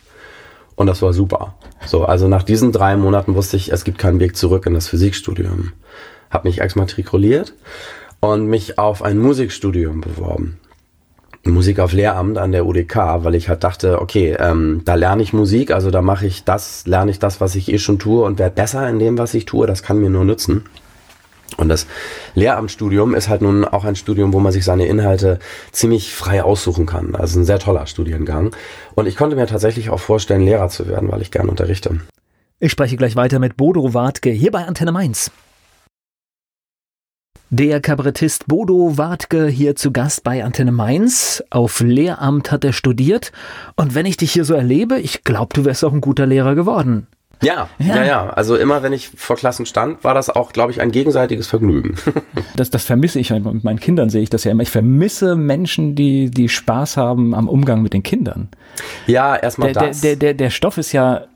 [0.74, 1.54] Und das war super.
[1.86, 4.88] So, also nach diesen drei Monaten wusste ich, es gibt keinen Weg zurück in das
[4.88, 5.72] Physikstudium.
[6.30, 7.54] Hab mich exmatrikuliert
[8.20, 10.58] und mich auf ein Musikstudium beworben.
[11.44, 15.32] Musik auf Lehramt an der UDK, weil ich halt dachte, okay, ähm, da lerne ich
[15.32, 18.38] Musik, also da mache ich das, lerne ich das, was ich eh schon tue und
[18.38, 20.64] werde besser in dem, was ich tue, das kann mir nur nützen.
[21.56, 21.86] Und das
[22.34, 25.38] Lehramtsstudium ist halt nun auch ein Studium, wo man sich seine Inhalte
[25.72, 27.14] ziemlich frei aussuchen kann.
[27.14, 28.54] Also ein sehr toller Studiengang.
[28.94, 32.00] Und ich konnte mir tatsächlich auch vorstellen, Lehrer zu werden, weil ich gern unterrichte.
[32.58, 35.30] Ich spreche gleich weiter mit Bodo Wartke hier bei Antenne Mainz.
[37.50, 41.44] Der Kabarettist Bodo Wartke hier zu Gast bei Antenne Mainz.
[41.50, 43.30] Auf Lehramt hat er studiert.
[43.76, 46.56] Und wenn ich dich hier so erlebe, ich glaube, du wärst auch ein guter Lehrer
[46.56, 47.06] geworden.
[47.42, 48.30] Ja, ja, ja, ja.
[48.30, 51.96] Also immer, wenn ich vor Klassen stand, war das auch, glaube ich, ein gegenseitiges Vergnügen.
[52.56, 53.30] das, das vermisse ich.
[53.30, 54.62] Mit meinen Kindern sehe ich das ja immer.
[54.62, 58.48] Ich vermisse Menschen, die, die Spaß haben am Umgang mit den Kindern.
[59.06, 60.00] Ja, erstmal das.
[60.00, 61.26] Der, der, der Stoff ist ja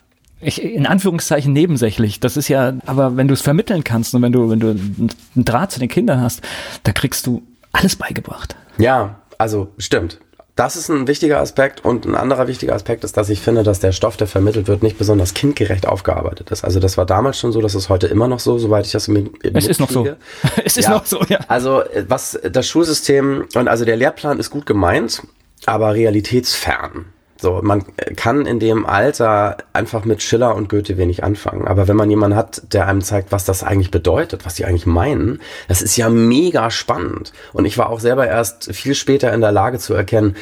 [0.41, 2.21] ich, in Anführungszeichen nebensächlich.
[2.21, 5.11] Das ist ja, aber wenn du es vermitteln kannst und wenn du, wenn du einen
[5.37, 6.43] Draht zu den Kindern hast,
[6.83, 8.57] da kriegst du alles beigebracht.
[8.79, 10.19] Ja, also stimmt.
[10.61, 13.81] Das ist ein wichtiger Aspekt und ein anderer wichtiger Aspekt ist, dass ich finde, dass
[13.81, 16.65] der Stoff, der vermittelt wird, nicht besonders kindgerecht aufgearbeitet ist.
[16.65, 19.09] Also das war damals schon so, das ist heute immer noch so, soweit ich das
[19.09, 20.07] mit, Es ist noch so.
[20.67, 20.91] es ist ja.
[20.91, 21.39] noch so, ja.
[21.49, 25.23] Also was das Schulsystem und also der Lehrplan ist gut gemeint,
[25.65, 27.07] aber realitätsfern.
[27.41, 27.85] So, man
[28.17, 31.67] kann in dem Alter einfach mit Schiller und Goethe wenig anfangen.
[31.67, 34.87] Aber wenn man jemanden hat, der einem zeigt, was das eigentlich bedeutet, was die eigentlich
[34.87, 37.33] meinen, das ist ja mega spannend.
[37.55, 40.37] Und ich war auch selber erst viel später in der Lage zu erkennen,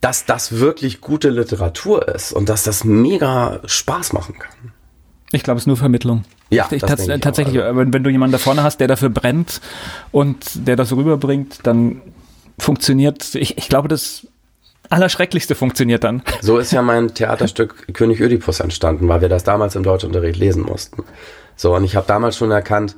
[0.00, 4.72] dass das wirklich gute Literatur ist und dass das mega Spaß machen kann.
[5.32, 6.24] Ich glaube, es ist nur Vermittlung.
[6.50, 7.76] Ja, ich, tats ich tatsächlich, also.
[7.76, 9.60] wenn, wenn du jemanden da vorne hast, der dafür brennt
[10.12, 12.02] und der das rüberbringt, dann
[12.58, 14.28] funktioniert, ich, ich glaube, das
[14.90, 16.22] Allerschrecklichste funktioniert dann.
[16.40, 20.62] So ist ja mein Theaterstück König Ödipus entstanden, weil wir das damals im Deutschunterricht lesen
[20.62, 21.04] mussten.
[21.56, 22.96] So, und ich habe damals schon erkannt,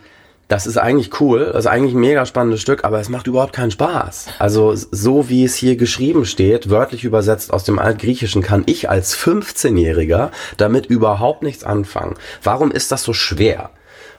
[0.48, 3.52] das ist eigentlich cool, das ist eigentlich ein mega spannendes Stück, aber es macht überhaupt
[3.52, 4.28] keinen Spaß.
[4.38, 9.14] Also so wie es hier geschrieben steht, wörtlich übersetzt aus dem Altgriechischen, kann ich als
[9.14, 12.16] 15-Jähriger damit überhaupt nichts anfangen.
[12.42, 13.70] Warum ist das so schwer?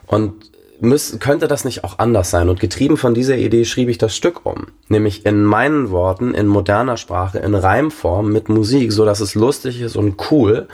[0.06, 0.50] Und
[0.82, 2.48] müß, könnte das nicht auch anders sein?
[2.48, 4.68] Und getrieben von dieser Idee schrieb ich das Stück um.
[4.88, 9.80] Nämlich in meinen Worten, in moderner Sprache, in Reimform, mit Musik, so dass es lustig
[9.80, 10.68] ist und cool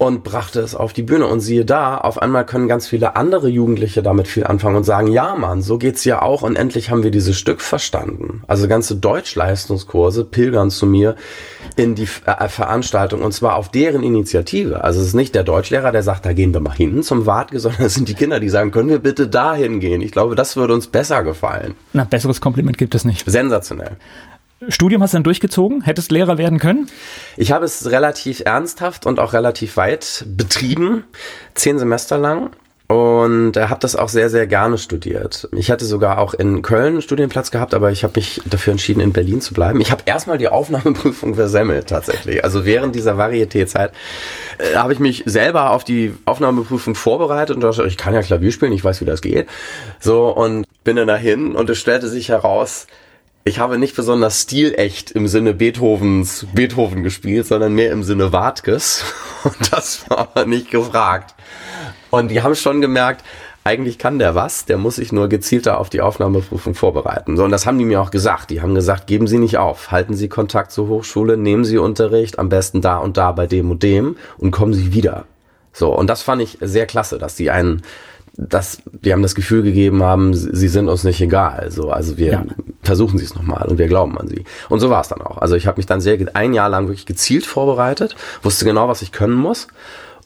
[0.00, 1.26] und brachte es auf die Bühne.
[1.26, 5.08] Und siehe da, auf einmal können ganz viele andere Jugendliche damit viel anfangen und sagen,
[5.08, 8.42] ja Mann, so geht's ja auch und endlich haben wir dieses Stück verstanden.
[8.46, 11.16] Also ganze Deutschleistungskurse pilgern zu mir
[11.76, 14.82] in die äh, Veranstaltung und zwar auf deren Initiative.
[14.82, 17.60] Also es ist nicht der Deutschlehrer, der sagt, da gehen wir mal hinten zum Wartge,
[17.60, 20.00] sondern es sind die Kinder, die sagen, können wir bitte dahin gehen.
[20.00, 21.74] Ich glaube, das würde uns besser gefallen.
[21.92, 23.30] Na, besseres Kompliment gibt es nicht.
[23.30, 23.98] Sensationell.
[24.68, 25.82] Studium hast du dann durchgezogen?
[25.82, 26.88] Hättest Lehrer werden können?
[27.36, 31.04] Ich habe es relativ ernsthaft und auch relativ weit betrieben,
[31.54, 32.50] zehn Semester lang.
[32.88, 35.48] Und er hat das auch sehr, sehr gerne studiert.
[35.52, 38.98] Ich hatte sogar auch in Köln einen Studienplatz gehabt, aber ich habe mich dafür entschieden,
[38.98, 39.80] in Berlin zu bleiben.
[39.80, 42.42] Ich habe erstmal die Aufnahmeprüfung versemmelt tatsächlich.
[42.42, 43.92] Also während dieser Varieté-Zeit
[44.58, 48.50] äh, habe ich mich selber auf die Aufnahmeprüfung vorbereitet und dachte, ich kann ja Klavier
[48.50, 49.48] spielen, ich weiß, wie das geht.
[50.00, 52.88] So, und bin dann dahin und es stellte sich heraus,
[53.44, 59.04] ich habe nicht besonders stilecht im Sinne Beethovens Beethoven gespielt, sondern mehr im Sinne Wartkes.
[59.44, 61.34] Und das war aber nicht gefragt.
[62.10, 63.24] Und die haben schon gemerkt,
[63.64, 67.36] eigentlich kann der was, der muss sich nur gezielter auf die Aufnahmeprüfung vorbereiten.
[67.36, 68.48] So, und das haben die mir auch gesagt.
[68.50, 72.38] Die haben gesagt, geben Sie nicht auf, halten Sie Kontakt zur Hochschule, nehmen Sie Unterricht,
[72.38, 75.26] am besten da und da bei dem und dem und kommen Sie wieder.
[75.72, 77.82] So, und das fand ich sehr klasse, dass die einen
[78.48, 81.70] dass die haben das Gefühl gegeben haben, sie sind uns nicht egal.
[81.70, 82.44] So, also wir ja.
[82.82, 84.44] versuchen sie es nochmal und wir glauben an sie.
[84.68, 85.38] Und so war es dann auch.
[85.38, 89.02] Also ich habe mich dann sehr ein Jahr lang wirklich gezielt vorbereitet, wusste genau, was
[89.02, 89.68] ich können muss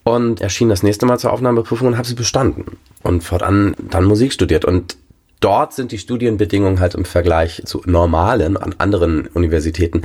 [0.04, 4.32] und erschien das nächste Mal zur Aufnahmeprüfung und habe sie bestanden und fortan dann Musik
[4.32, 4.96] studiert und
[5.40, 10.02] dort sind die Studienbedingungen halt im Vergleich zu normalen an anderen Universitäten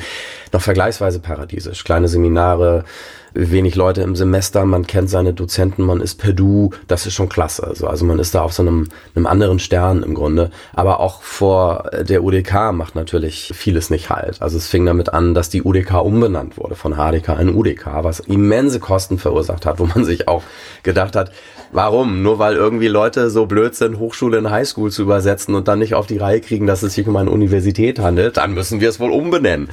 [0.51, 1.83] noch vergleichsweise paradiesisch.
[1.83, 2.83] Kleine Seminare,
[3.33, 7.29] wenig Leute im Semester, man kennt seine Dozenten, man ist per Du, das ist schon
[7.29, 7.65] klasse.
[7.65, 10.51] Also, also man ist da auf so einem, einem anderen Stern im Grunde.
[10.73, 14.41] Aber auch vor der UDK macht natürlich vieles nicht halt.
[14.41, 18.19] Also es fing damit an, dass die UDK umbenannt wurde von HDK in UDK, was
[18.19, 20.43] immense Kosten verursacht hat, wo man sich auch
[20.83, 21.31] gedacht hat,
[21.71, 22.21] warum?
[22.21, 25.95] Nur weil irgendwie Leute so blöd sind, Hochschule in Highschool zu übersetzen und dann nicht
[25.95, 28.99] auf die Reihe kriegen, dass es sich um eine Universität handelt, dann müssen wir es
[28.99, 29.69] wohl umbenennen.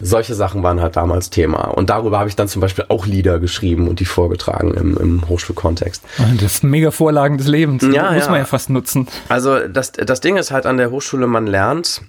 [0.00, 1.64] Solche Sachen waren halt damals Thema.
[1.68, 5.28] Und darüber habe ich dann zum Beispiel auch Lieder geschrieben und die vorgetragen im, im
[5.28, 6.02] Hochschulkontext.
[6.40, 7.82] Das sind mega Vorlagen des Lebens.
[7.82, 8.30] Ja, muss ja.
[8.30, 9.08] man ja fast nutzen.
[9.28, 12.02] Also das, das Ding ist halt an der Hochschule, man lernt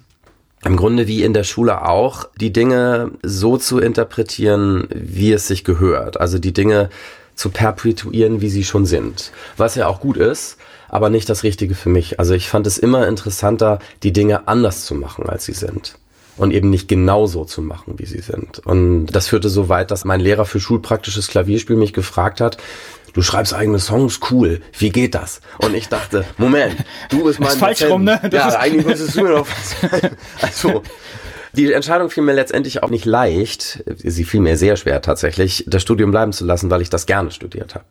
[0.64, 5.64] im Grunde wie in der Schule auch, die Dinge so zu interpretieren, wie es sich
[5.64, 6.20] gehört.
[6.20, 6.90] Also die Dinge
[7.36, 9.30] zu perpetuieren, wie sie schon sind.
[9.56, 10.56] Was ja auch gut ist,
[10.88, 12.18] aber nicht das Richtige für mich.
[12.18, 15.96] Also ich fand es immer interessanter, die Dinge anders zu machen, als sie sind
[16.38, 18.60] und eben nicht genauso zu machen, wie sie sind.
[18.60, 22.56] Und das führte so weit, dass mein Lehrer für schulpraktisches Klavierspiel mich gefragt hat,
[23.12, 25.40] du schreibst eigene Songs, cool, wie geht das?
[25.58, 26.76] Und ich dachte, Moment,
[27.10, 28.20] du bist mein das ist falsch rum, ne?
[28.22, 30.10] Das ja, eigentlich müsstest du mir noch was
[30.42, 30.82] Also,
[31.54, 35.82] die Entscheidung fiel mir letztendlich auch nicht leicht, sie fiel mir sehr schwer tatsächlich, das
[35.82, 37.86] Studium bleiben zu lassen, weil ich das gerne studiert habe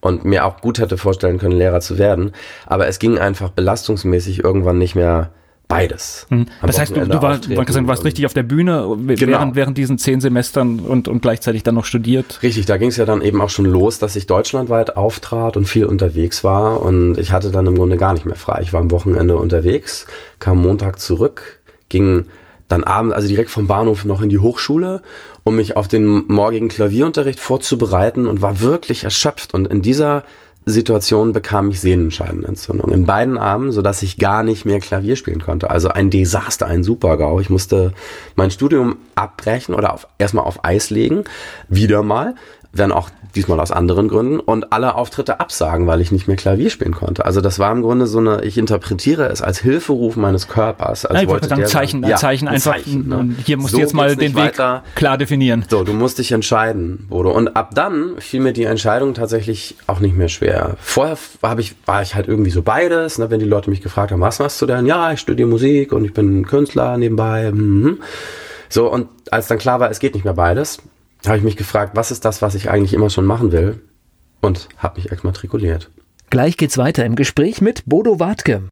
[0.00, 2.32] und mir auch gut hätte vorstellen können, Lehrer zu werden.
[2.66, 5.30] Aber es ging einfach belastungsmäßig irgendwann nicht mehr
[5.68, 6.26] beides.
[6.30, 6.46] Hm.
[6.62, 9.18] Das heißt, du, du, war, du warst richtig auf der Bühne genau.
[9.18, 12.42] während, während diesen zehn Semestern und, und gleichzeitig dann noch studiert.
[12.42, 15.66] Richtig, da ging es ja dann eben auch schon los, dass ich deutschlandweit auftrat und
[15.66, 18.60] viel unterwegs war und ich hatte dann im Grunde gar nicht mehr frei.
[18.62, 20.06] Ich war am Wochenende unterwegs,
[20.38, 22.24] kam Montag zurück, ging
[22.68, 25.02] dann abends, also direkt vom Bahnhof noch in die Hochschule,
[25.44, 30.24] um mich auf den morgigen Klavierunterricht vorzubereiten und war wirklich erschöpft und in dieser
[30.70, 35.40] Situation bekam ich Sehnenscheidenentzündung in beiden Armen, so dass ich gar nicht mehr Klavier spielen
[35.40, 35.70] konnte.
[35.70, 37.40] Also ein Desaster, ein Supergau.
[37.40, 37.92] Ich musste
[38.36, 41.24] mein Studium abbrechen oder auf, erstmal auf Eis legen,
[41.68, 42.34] wieder mal,
[42.72, 46.70] wenn auch diesmal aus anderen Gründen, und alle Auftritte absagen, weil ich nicht mehr Klavier
[46.70, 47.24] spielen konnte.
[47.24, 51.04] Also das war im Grunde so eine, ich interpretiere es als Hilferuf meines Körpers.
[51.04, 53.34] Als ja, ich wollte sagen, Zeichen, ein Zeichen, ein einfach, Zeichen, ne?
[53.44, 54.82] hier musst so du jetzt mal den Weg weiter.
[54.94, 55.64] klar definieren.
[55.68, 57.30] So, du musst dich entscheiden, Bodo.
[57.30, 60.76] Und ab dann fiel mir die Entscheidung tatsächlich auch nicht mehr schwer.
[60.80, 63.30] Vorher war ich, war ich halt irgendwie so beides, ne?
[63.30, 64.86] wenn die Leute mich gefragt haben, was machst du denn?
[64.86, 67.50] Ja, ich studiere Musik und ich bin Künstler nebenbei.
[67.52, 67.98] Mhm.
[68.68, 70.78] So, und als dann klar war, es geht nicht mehr beides,
[71.26, 73.80] habe ich mich gefragt, was ist das, was ich eigentlich immer schon machen will?
[74.40, 75.90] Und habe mich exmatrikuliert.
[76.30, 78.68] Gleich geht's weiter im Gespräch mit Bodo Wartke.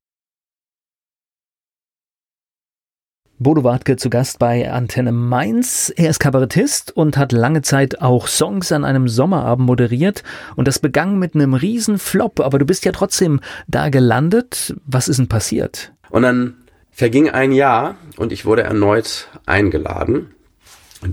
[3.39, 5.93] Bodo Wartke zu Gast bei Antenne Mainz.
[5.95, 10.23] Er ist Kabarettist und hat lange Zeit auch Songs an einem Sommerabend moderiert.
[10.55, 12.41] Und das begann mit einem riesen Flop.
[12.41, 14.75] Aber du bist ja trotzdem da gelandet.
[14.87, 15.93] Was ist denn passiert?
[16.09, 16.55] Und dann
[16.91, 20.35] verging ein Jahr und ich wurde erneut eingeladen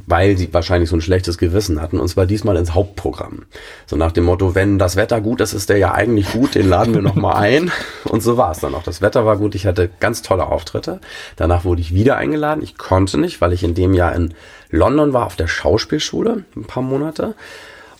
[0.07, 3.45] weil sie wahrscheinlich so ein schlechtes Gewissen hatten, und zwar diesmal ins Hauptprogramm.
[3.85, 6.69] So nach dem Motto, wenn das Wetter gut ist, ist der ja eigentlich gut, den
[6.69, 7.71] laden wir nochmal ein.
[8.05, 8.83] Und so war es dann auch.
[8.83, 10.99] Das Wetter war gut, ich hatte ganz tolle Auftritte.
[11.35, 12.63] Danach wurde ich wieder eingeladen.
[12.63, 14.33] Ich konnte nicht, weil ich in dem Jahr in
[14.69, 17.35] London war, auf der Schauspielschule, ein paar Monate.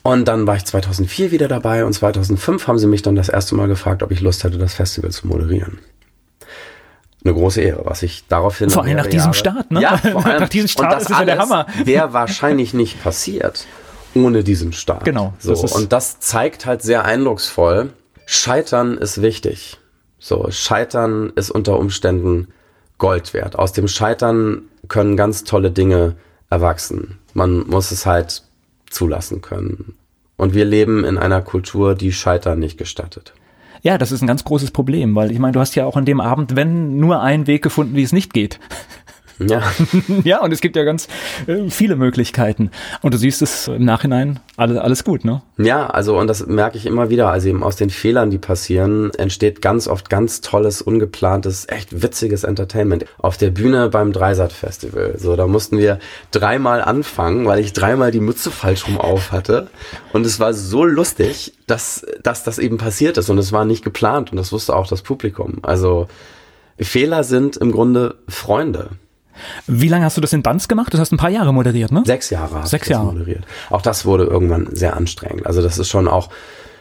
[0.04, 3.56] Und dann war ich 2004 wieder dabei und 2005 haben sie mich dann das erste
[3.56, 5.80] Mal gefragt, ob ich Lust hätte, das Festival zu moderieren
[7.24, 8.70] eine große Ehre, was ich daraufhin.
[8.70, 9.82] Vor allem nach diesem Jahre, Start, ne?
[9.82, 11.68] Ja, vor allem, nach diesem Start ist es ja der Hammer.
[11.86, 13.66] Wäre wahrscheinlich nicht passiert
[14.16, 15.06] ohne diesen Start.
[15.06, 15.34] Genau.
[15.40, 17.94] So, das und das zeigt halt sehr eindrucksvoll.
[18.26, 19.80] Scheitern ist wichtig.
[20.20, 22.48] So, Scheitern ist unter Umständen
[22.98, 23.58] Gold wert.
[23.58, 26.16] Aus dem Scheitern können ganz tolle Dinge
[26.50, 27.20] erwachsen.
[27.34, 28.44] Man muss es halt
[28.90, 29.96] zulassen können.
[30.38, 33.34] Und wir leben in einer Kultur, die Scheitern nicht gestattet.
[33.84, 36.06] Ja, das ist ein ganz großes Problem, weil ich meine, du hast ja auch an
[36.06, 38.60] dem Abend, wenn nur einen Weg gefunden, wie es nicht geht.
[39.40, 39.64] Ja.
[40.24, 41.08] ja, und es gibt ja ganz
[41.48, 42.72] äh, viele Möglichkeiten.
[43.02, 45.42] Und du siehst es im Nachhinein alle, alles gut, ne?
[45.58, 47.30] Ja, also und das merke ich immer wieder.
[47.30, 52.44] Also eben aus den Fehlern, die passieren, entsteht ganz oft ganz tolles, ungeplantes, echt witziges
[52.44, 53.06] Entertainment.
[53.18, 55.16] Auf der Bühne beim Dreisat-Festival.
[55.18, 56.00] So, da mussten wir
[56.32, 59.68] dreimal anfangen, weil ich dreimal die Mütze falsch rum auf hatte.
[60.12, 63.30] Und es war so lustig, dass, dass das eben passiert ist.
[63.30, 64.32] Und es war nicht geplant.
[64.32, 65.60] Und das wusste auch das Publikum.
[65.64, 66.08] Also
[66.80, 68.92] Fehler sind im Grunde Freunde.
[69.68, 70.94] Wie lange hast du das in Bands gemacht?
[70.94, 72.04] Du hast ein paar Jahre moderiert, ne?
[72.06, 72.66] Sechs Jahre.
[72.68, 73.06] Sechs Jahre.
[73.06, 73.46] moderiert.
[73.70, 75.46] Auch das wurde irgendwann sehr anstrengend.
[75.46, 76.30] Also das ist schon auch,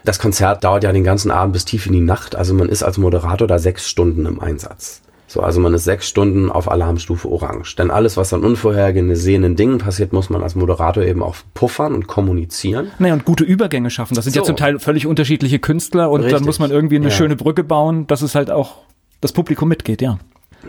[0.05, 2.35] das Konzert dauert ja den ganzen Abend bis tief in die Nacht.
[2.35, 5.03] Also man ist als Moderator da sechs Stunden im Einsatz.
[5.33, 7.75] So, also man ist sechs Stunden auf Alarmstufe Orange.
[7.77, 12.07] Denn alles, was an unvorhergesehenen Dingen passiert, muss man als Moderator eben auch puffern und
[12.07, 12.91] kommunizieren.
[12.99, 14.15] Naja, und gute Übergänge schaffen.
[14.15, 14.41] Das sind so.
[14.41, 16.37] ja zum Teil völlig unterschiedliche Künstler und Richtig.
[16.37, 17.11] dann muss man irgendwie eine ja.
[17.11, 18.83] schöne Brücke bauen, dass es halt auch
[19.23, 20.19] das Publikum mitgeht, ja.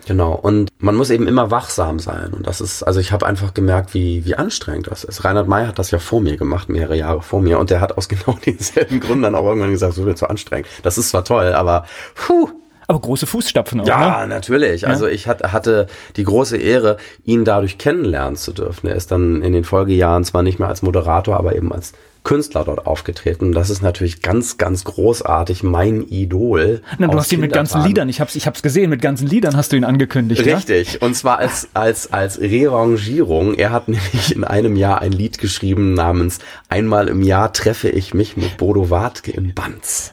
[0.05, 0.33] Genau.
[0.33, 2.33] Und man muss eben immer wachsam sein.
[2.33, 5.23] Und das ist, also ich habe einfach gemerkt, wie, wie anstrengend das ist.
[5.23, 7.59] Reinhard May hat das ja vor mir gemacht, mehrere Jahre vor mir.
[7.59, 10.67] Und der hat aus genau denselben Gründen dann auch irgendwann gesagt, so wird zu anstrengend.
[10.83, 12.49] Das ist zwar toll, aber puh,
[12.87, 14.27] aber große Fußstapfen auch, Ja, ne?
[14.27, 14.87] natürlich.
[14.87, 18.87] Also ich hatte die große Ehre, ihn dadurch kennenlernen zu dürfen.
[18.87, 21.93] Er ist dann in den Folgejahren zwar nicht mehr als Moderator, aber eben als
[22.23, 23.51] Künstler dort aufgetreten.
[23.51, 25.63] Das ist natürlich ganz, ganz großartig.
[25.63, 26.81] Mein Idol.
[26.97, 29.57] Na, du hast ihn mit ganzen Liedern, ich hab's, ich hab's gesehen, mit ganzen Liedern
[29.57, 30.45] hast du ihn angekündigt.
[30.45, 30.93] Richtig.
[30.93, 30.99] Ja?
[31.01, 33.55] Und zwar als, als, als Rerangierung.
[33.55, 38.13] Er hat nämlich in einem Jahr ein Lied geschrieben namens Einmal im Jahr treffe ich
[38.13, 40.11] mich mit Bodo Wartke in Banz.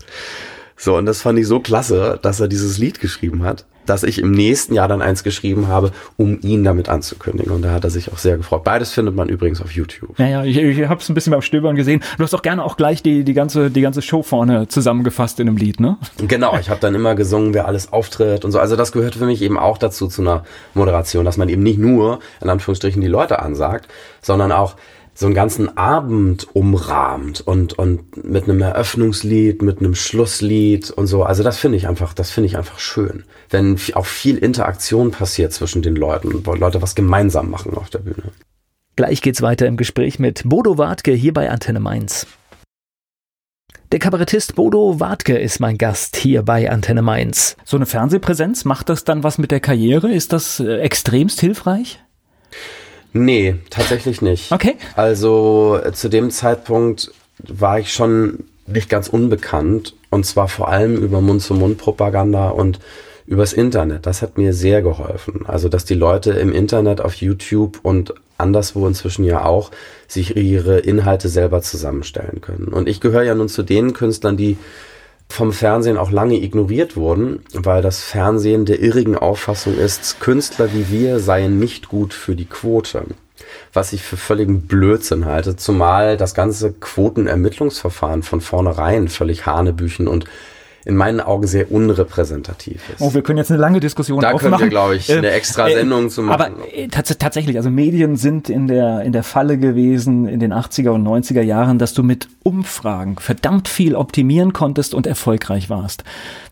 [0.82, 4.20] So, und das fand ich so klasse, dass er dieses Lied geschrieben hat dass ich
[4.20, 7.52] im nächsten Jahr dann eins geschrieben habe, um ihn damit anzukündigen.
[7.52, 8.62] Und da hat er sich auch sehr gefreut.
[8.62, 10.16] Beides findet man übrigens auf YouTube.
[10.18, 12.00] Ja, ja, ich, ich habe es ein bisschen beim Stöbern gesehen.
[12.16, 15.48] Du hast auch gerne auch gleich die, die, ganze, die ganze Show vorne zusammengefasst in
[15.48, 15.98] einem Lied, ne?
[16.18, 18.60] Genau, ich habe dann immer gesungen, wer alles auftritt und so.
[18.60, 21.78] Also das gehört für mich eben auch dazu, zu einer Moderation, dass man eben nicht
[21.78, 23.88] nur, in Anführungsstrichen, die Leute ansagt,
[24.22, 24.76] sondern auch
[25.20, 31.24] so einen ganzen Abend umrahmt und, und mit einem Eröffnungslied, mit einem Schlusslied und so.
[31.24, 33.24] Also das finde ich einfach, das finde ich einfach schön.
[33.50, 37.98] Wenn auch viel Interaktion passiert zwischen den Leuten, wo Leute was gemeinsam machen auf der
[37.98, 38.32] Bühne.
[38.96, 42.26] Gleich geht's weiter im Gespräch mit Bodo Wartke hier bei Antenne Mainz.
[43.92, 47.58] Der Kabarettist Bodo Wartke ist mein Gast hier bei Antenne Mainz.
[47.66, 50.10] So eine Fernsehpräsenz, macht das dann was mit der Karriere?
[50.10, 52.02] Ist das äh, extremst hilfreich?
[53.12, 54.52] Nee, tatsächlich nicht.
[54.52, 54.76] Okay.
[54.94, 60.96] Also äh, zu dem Zeitpunkt war ich schon nicht ganz unbekannt und zwar vor allem
[60.96, 62.78] über Mund-zu-Mund-Propaganda und
[63.26, 64.06] übers Internet.
[64.06, 65.44] Das hat mir sehr geholfen.
[65.46, 69.70] Also, dass die Leute im Internet, auf YouTube und anderswo inzwischen ja auch
[70.08, 72.68] sich ihre Inhalte selber zusammenstellen können.
[72.68, 74.56] Und ich gehöre ja nun zu den Künstlern, die
[75.30, 80.90] vom Fernsehen auch lange ignoriert wurden, weil das Fernsehen der irrigen Auffassung ist, Künstler wie
[80.90, 83.04] wir seien nicht gut für die Quote.
[83.72, 90.24] Was ich für völligen Blödsinn halte, zumal das ganze Quotenermittlungsverfahren von vornherein völlig Hanebüchen und
[90.84, 93.00] in meinen Augen sehr unrepräsentativ ist.
[93.00, 94.50] Oh, wir können jetzt eine lange Diskussion da aufmachen.
[94.50, 96.40] Da können wir, glaube ich, eine ähm, extra äh, Sendung äh, zu machen.
[96.40, 100.54] Aber äh, tats tatsächlich, also Medien sind in der, in der Falle gewesen in den
[100.54, 106.04] 80er und 90er Jahren, dass du mit Umfragen verdammt viel optimieren konntest und erfolgreich warst.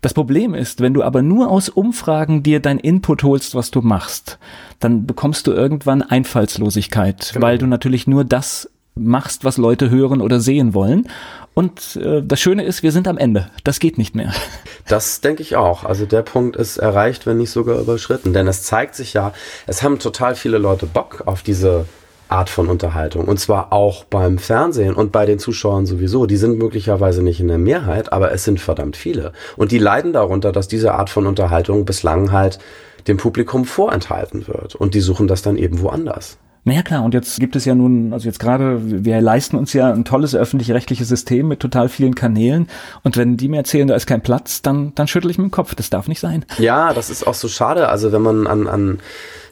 [0.03, 3.81] Das Problem ist, wenn du aber nur aus Umfragen dir dein Input holst, was du
[3.81, 4.39] machst,
[4.79, 7.47] dann bekommst du irgendwann Einfallslosigkeit, genau.
[7.47, 11.09] weil du natürlich nur das machst, was Leute hören oder sehen wollen.
[11.55, 13.51] Und äh, das Schöne ist, wir sind am Ende.
[13.65, 14.33] Das geht nicht mehr.
[14.87, 15.85] Das denke ich auch.
[15.85, 18.33] Also der Punkt ist erreicht, wenn nicht sogar überschritten.
[18.33, 19.35] Denn es zeigt sich ja,
[19.67, 21.85] es haben total viele Leute Bock auf diese
[22.29, 23.27] Art von Unterhaltung.
[23.27, 26.25] Und zwar auch beim Fernsehen und bei den Zuschauern sowieso.
[26.25, 29.33] Die sind möglicherweise nicht in der Mehrheit, aber es sind verdammt viele.
[29.57, 32.59] Und die leiden darunter, dass diese Art von Unterhaltung bislang halt
[33.07, 34.75] dem Publikum vorenthalten wird.
[34.75, 36.39] Und die suchen das dann eben woanders.
[36.69, 39.91] Naja klar, und jetzt gibt es ja nun, also jetzt gerade, wir leisten uns ja
[39.91, 42.69] ein tolles öffentlich-rechtliches System mit total vielen Kanälen.
[43.03, 45.51] Und wenn die mir erzählen, da ist kein Platz, dann, dann schüttel ich mit dem
[45.51, 46.45] Kopf, das darf nicht sein.
[46.59, 48.99] Ja, das ist auch so schade, also wenn man an, an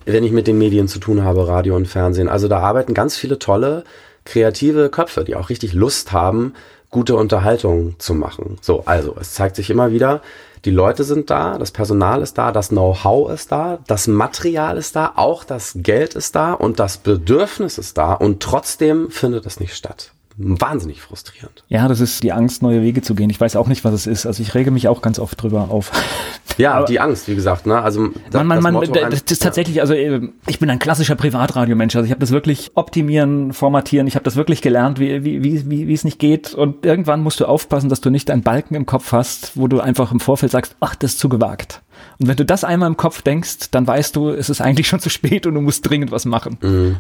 [0.05, 3.17] wenn ich mit den Medien zu tun habe, Radio und Fernsehen, also da arbeiten ganz
[3.17, 3.85] viele tolle,
[4.27, 6.53] kreative Köpfe, die auch richtig Lust haben,
[6.97, 8.57] gute Unterhaltung zu machen.
[8.63, 10.23] So, also, es zeigt sich immer wieder,
[10.65, 14.97] die Leute sind da, das Personal ist da, das Know-how ist da, das Material ist
[14.97, 19.61] da, auch das Geld ist da und das Bedürfnis ist da und trotzdem findet es
[19.61, 20.13] nicht statt.
[20.39, 21.65] Wahnsinnig frustrierend.
[21.69, 23.31] Ja, das ist die Angst, neue Wege zu gehen.
[23.31, 24.27] Ich weiß auch nicht, was es ist.
[24.27, 25.93] Also ich rege mich auch ganz oft drüber auf,
[26.59, 27.67] Ja, die Angst, wie gesagt.
[27.67, 27.81] Ne?
[27.81, 31.15] Also das, man, man, das, man, das ist tatsächlich, also äh, ich bin ein klassischer
[31.15, 31.95] Privatradiomensch.
[31.97, 34.07] Also ich habe das wirklich optimieren, formatieren.
[34.07, 36.55] Ich habe das wirklich gelernt, wie, wie, wie, wie es nicht geht.
[36.55, 39.81] Und irgendwann musst du aufpassen, dass du nicht einen Balken im Kopf hast, wo du
[39.81, 41.83] einfach im Vorfeld sagst, ach, das ist zu gewagt.
[42.19, 45.01] Und wenn du das einmal im Kopf denkst, dann weißt du, es ist eigentlich schon
[45.01, 46.59] zu spät und du musst dringend was machen.
[46.61, 46.97] Mhm.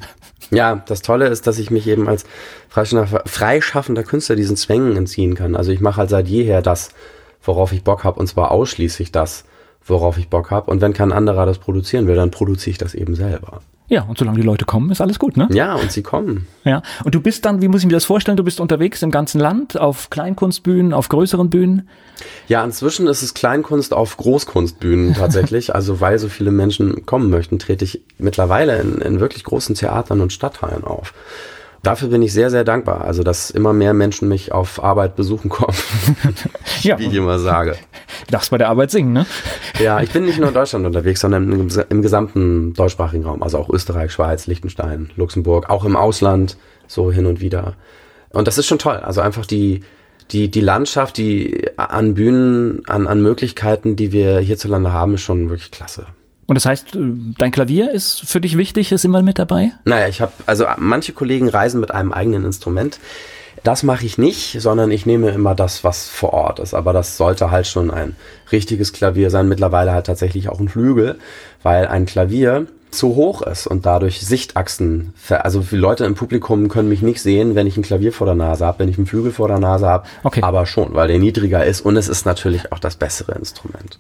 [0.51, 2.25] Ja, das Tolle ist, dass ich mich eben als
[2.69, 5.57] freischaffender Künstler diesen Zwängen entziehen kann.
[5.57, 6.91] Also ich mache halt seit jeher das,
[7.43, 9.45] worauf ich Bock habe, und zwar ausschließlich das,
[9.85, 10.71] worauf ich Bock habe.
[10.71, 13.61] Und wenn kein anderer das produzieren will, dann produziere ich das eben selber.
[13.89, 15.49] Ja, und solange die Leute kommen, ist alles gut, ne?
[15.53, 16.47] Ja, und sie kommen.
[16.65, 19.13] Ja, und du bist dann, wie muss ich mir das vorstellen, du bist unterwegs im
[19.13, 21.89] ganzen Land, auf Kleinkunstbühnen, auf größeren Bühnen?
[22.49, 25.75] Ja, inzwischen ist es Kleinkunst auf Großkunstbühnen tatsächlich.
[25.75, 30.21] also weil so viele Menschen kommen möchten, trete ich mittlerweile in, in wirklich großen Theatern
[30.21, 31.15] und Stadtteilen auf.
[31.87, 33.03] Dafür bin ich sehr, sehr dankbar.
[33.03, 35.77] Also, dass immer mehr Menschen mich auf Arbeit besuchen kommen.
[36.83, 36.99] ja.
[36.99, 37.77] Wie ich immer sage.
[38.27, 39.25] Du darfst bei der Arbeit singen, ne?
[39.79, 43.41] Ja, ich bin nicht nur in Deutschland unterwegs, sondern im, im gesamten deutschsprachigen Raum.
[43.41, 46.57] Also auch Österreich, Schweiz, Liechtenstein, Luxemburg, auch im Ausland,
[46.89, 47.75] so hin und wieder.
[48.31, 48.97] Und das ist schon toll.
[48.97, 49.83] Also einfach die,
[50.33, 55.51] die, die Landschaft, die an Bühnen, an, an Möglichkeiten, die wir hierzulande haben, ist schon
[55.51, 56.07] wirklich klasse.
[56.47, 56.99] Und das heißt, äh,
[57.39, 59.73] dein Klavier ist für dich wichtig, ist immer mit dabei?
[59.85, 62.99] Naja, ich habe, also manche Kollegen reisen mit einem eigenen Instrument.
[63.65, 66.73] Das mache ich nicht, sondern ich nehme immer das, was vor Ort ist.
[66.73, 68.15] Aber das sollte halt schon ein
[68.53, 69.49] richtiges Klavier sein.
[69.49, 71.17] Mittlerweile halt tatsächlich auch ein Flügel,
[71.63, 76.89] weil ein Klavier zu hoch ist und dadurch Sichtachsen, also viele Leute im Publikum können
[76.89, 79.33] mich nicht sehen, wenn ich ein Klavier vor der Nase habe, wenn ich einen Flügel
[79.33, 80.43] vor der Nase habe, okay.
[80.43, 83.99] aber schon, weil der niedriger ist und es ist natürlich auch das bessere Instrument.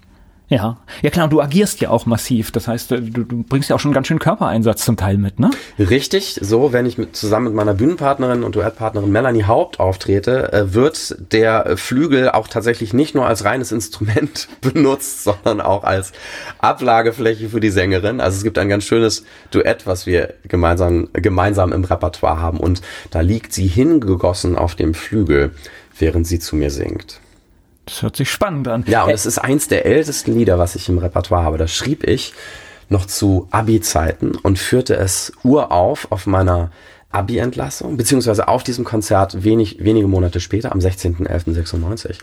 [0.49, 2.53] Ja, ja klar, und du agierst ja auch massiv.
[2.53, 5.51] Das heißt, du, du bringst ja auch schon ganz schön Körpereinsatz zum Teil mit, ne?
[5.76, 10.72] Richtig, so, wenn ich mit, zusammen mit meiner Bühnenpartnerin und Duettpartnerin Melanie Haupt auftrete, äh,
[10.72, 16.12] wird der Flügel auch tatsächlich nicht nur als reines Instrument benutzt, sondern auch als
[16.59, 18.20] Ablagefläche für die Sängerin.
[18.20, 22.82] Also es gibt ein ganz schönes Duett, was wir gemeinsam, gemeinsam im Repertoire haben und
[23.11, 25.51] da liegt sie hingegossen auf dem Flügel,
[25.99, 27.20] während sie zu mir singt.
[27.87, 28.84] Das hört sich spannend an.
[28.87, 31.57] Ja, und es ist eins der ältesten Lieder, was ich im Repertoire habe.
[31.57, 32.34] Das schrieb ich
[32.89, 36.70] noch zu Abi-Zeiten und führte es urauf auf meiner
[37.11, 42.16] Abi-Entlassung, beziehungsweise auf diesem Konzert wenig, wenige Monate später, am 16.11.96.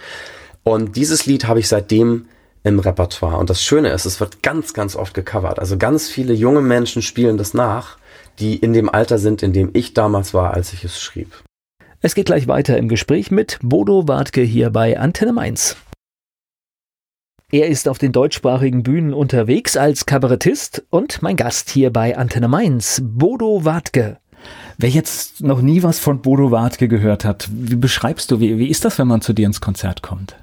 [0.63, 2.27] Und dieses Lied habe ich seitdem
[2.63, 3.37] im Repertoire.
[3.37, 5.59] Und das Schöne ist, es wird ganz, ganz oft gecovert.
[5.59, 7.97] Also ganz viele junge Menschen spielen das nach,
[8.39, 11.31] die in dem Alter sind, in dem ich damals war, als ich es schrieb.
[12.05, 15.77] Es geht gleich weiter im Gespräch mit Bodo Wartke hier bei Antenne Mainz.
[17.49, 22.49] Er ist auf den deutschsprachigen Bühnen unterwegs als Kabarettist und mein Gast hier bei Antenne
[22.49, 24.17] Mainz, Bodo Wartke.
[24.77, 28.67] Wer jetzt noch nie was von Bodo Wartke gehört hat, wie beschreibst du, wie, wie
[28.67, 30.35] ist das, wenn man zu dir ins Konzert kommt?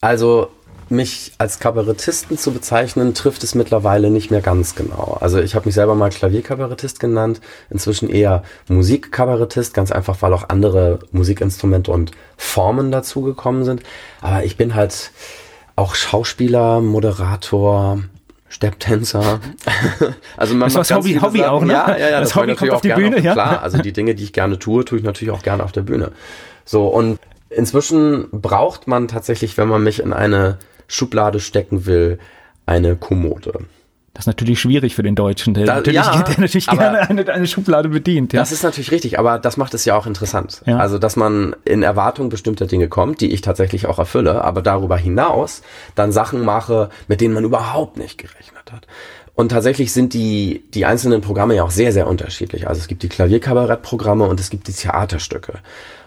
[0.00, 0.48] Also
[0.90, 5.18] mich als Kabarettisten zu bezeichnen, trifft es mittlerweile nicht mehr ganz genau.
[5.20, 10.48] Also ich habe mich selber mal Klavierkabarettist genannt, inzwischen eher Musikkabarettist, ganz einfach, weil auch
[10.48, 13.82] andere Musikinstrumente und Formen dazugekommen sind.
[14.20, 15.12] Aber ich bin halt
[15.76, 18.00] auch Schauspieler, Moderator,
[18.48, 19.40] Stepptänzer.
[20.36, 21.72] also man das macht Hobby, Hobby auch, ne?
[21.72, 22.20] Ja, ja, ja.
[22.20, 23.32] Das, das Hobby kommt auf die Bühne, auf, ja.
[23.32, 25.82] Klar, also die Dinge, die ich gerne tue, tue ich natürlich auch gerne auf der
[25.82, 26.10] Bühne.
[26.64, 27.18] So, und
[27.48, 30.58] inzwischen braucht man tatsächlich, wenn man mich in eine
[30.90, 32.18] Schublade stecken will,
[32.66, 33.66] eine Kommode.
[34.12, 37.28] Das ist natürlich schwierig für den Deutschen, der da, natürlich, ja, der natürlich gerne eine,
[37.28, 38.32] eine, Schublade bedient.
[38.32, 38.40] Ja.
[38.40, 40.62] Das ist natürlich richtig, aber das macht es ja auch interessant.
[40.66, 40.78] Ja.
[40.78, 44.96] Also, dass man in Erwartung bestimmter Dinge kommt, die ich tatsächlich auch erfülle, aber darüber
[44.96, 45.62] hinaus
[45.94, 48.88] dann Sachen mache, mit denen man überhaupt nicht gerechnet hat.
[49.34, 52.68] Und tatsächlich sind die, die einzelnen Programme ja auch sehr, sehr unterschiedlich.
[52.68, 55.54] Also es gibt die Klavierkabarettprogramme und es gibt die Theaterstücke.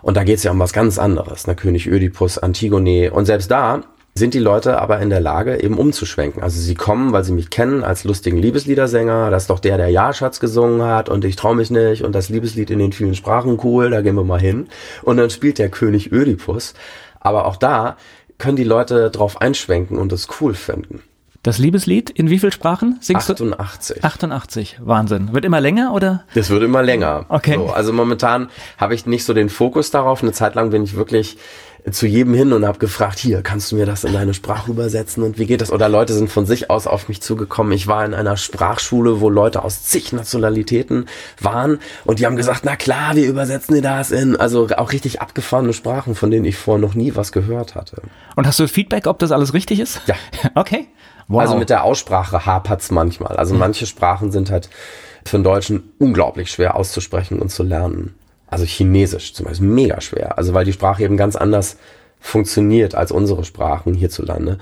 [0.04, 1.48] Und da geht es ja um was ganz anderes.
[1.48, 1.56] Ne?
[1.56, 3.12] König Ödipus, Antigone.
[3.12, 3.82] Und selbst da
[4.16, 6.44] sind die Leute aber in der Lage, eben umzuschwenken.
[6.44, 9.32] Also sie kommen, weil sie mich kennen als lustigen Liebesliedersänger.
[9.32, 12.30] Das ist doch der, der Ja-Schatz gesungen hat und ich trau mich nicht und das
[12.30, 14.68] Liebeslied in den vielen Sprachen cool, da gehen wir mal hin.
[15.02, 16.76] Und dann spielt der König Ödipus.
[17.20, 17.98] Aber auch da
[18.38, 21.02] können die Leute drauf einschwenken und es cool finden.
[21.44, 23.98] Das Liebeslied in wie viel Sprachen singst 88.
[24.00, 24.08] du?
[24.08, 24.80] 88.
[24.82, 25.34] Wahnsinn.
[25.34, 26.24] Wird immer länger oder?
[26.36, 27.26] Das wird immer länger.
[27.28, 27.56] Okay.
[27.56, 30.24] So, also momentan habe ich nicht so den Fokus darauf.
[30.24, 31.38] Eine Zeit lang bin ich wirklich
[31.92, 35.22] zu jedem hin und habe gefragt, hier, kannst du mir das in deine Sprache übersetzen
[35.24, 35.72] und wie geht das?
[35.72, 37.74] Oder Leute sind von sich aus auf mich zugekommen.
[37.74, 41.08] Ich war in einer Sprachschule, wo Leute aus zig Nationalitäten
[41.42, 45.22] waren und die haben gesagt, na klar, wir übersetzen dir das in, also auch richtig
[45.22, 48.02] abgefahrene Sprachen, von denen ich vorher noch nie was gehört hatte.
[48.36, 50.02] Und hast du Feedback, ob das alles richtig ist?
[50.08, 50.16] Ja.
[50.56, 50.88] Okay.
[51.28, 51.42] Wow.
[51.42, 53.38] Also mit der Aussprache hapert's manchmal.
[53.38, 54.70] Also manche Sprachen sind halt
[55.26, 58.14] für einen Deutschen unglaublich schwer auszusprechen und zu lernen.
[58.54, 60.38] Also Chinesisch zum Beispiel mega schwer.
[60.38, 61.78] Also weil die Sprache eben ganz anders
[62.20, 64.60] funktioniert als unsere Sprachen hierzulande.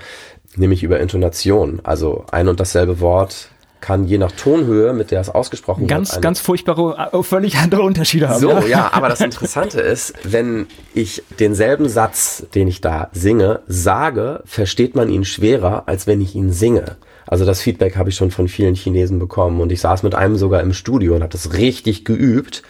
[0.56, 1.80] nämlich über Intonation.
[1.82, 3.50] Also ein und dasselbe Wort
[3.82, 6.22] kann je nach Tonhöhe, mit der es ausgesprochen ganz, wird.
[6.22, 8.40] Ganz, ganz furchtbare, äh, völlig andere Unterschiede haben.
[8.40, 8.66] So, ja.
[8.66, 14.94] ja, aber das Interessante ist, wenn ich denselben Satz, den ich da singe, sage, versteht
[14.94, 16.96] man ihn schwerer, als wenn ich ihn singe.
[17.26, 20.36] Also das Feedback habe ich schon von vielen Chinesen bekommen und ich saß mit einem
[20.36, 22.62] sogar im Studio und habe das richtig geübt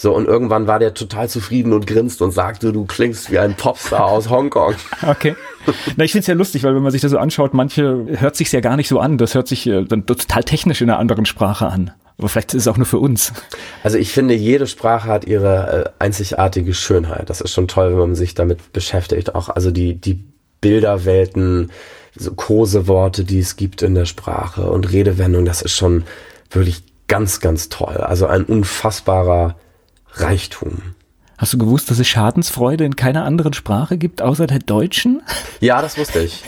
[0.00, 3.54] so, und irgendwann war der total zufrieden und grinst und sagte, du klingst wie ein
[3.54, 4.74] Popstar aus Hongkong.
[5.06, 5.34] Okay.
[5.96, 8.36] Na, ich finde es ja lustig, weil wenn man sich das so anschaut, manche hört
[8.36, 9.18] sich ja gar nicht so an.
[9.18, 11.90] Das hört sich äh, dann total technisch in einer anderen Sprache an.
[12.16, 13.32] Aber vielleicht ist es auch nur für uns.
[13.82, 17.28] Also ich finde, jede Sprache hat ihre äh, einzigartige Schönheit.
[17.28, 19.34] Das ist schon toll, wenn man sich damit beschäftigt.
[19.34, 20.24] Auch also die, die
[20.60, 21.70] Bilderwelten,
[22.16, 26.04] so Koseworte, die es gibt in der Sprache und Redewendungen, das ist schon
[26.50, 27.96] wirklich ganz, ganz toll.
[27.96, 29.56] Also ein unfassbarer
[30.20, 30.94] Reichtum.
[31.38, 35.22] Hast du gewusst, dass es Schadensfreude in keiner anderen Sprache gibt, außer der deutschen?
[35.60, 36.42] Ja, das wusste ich.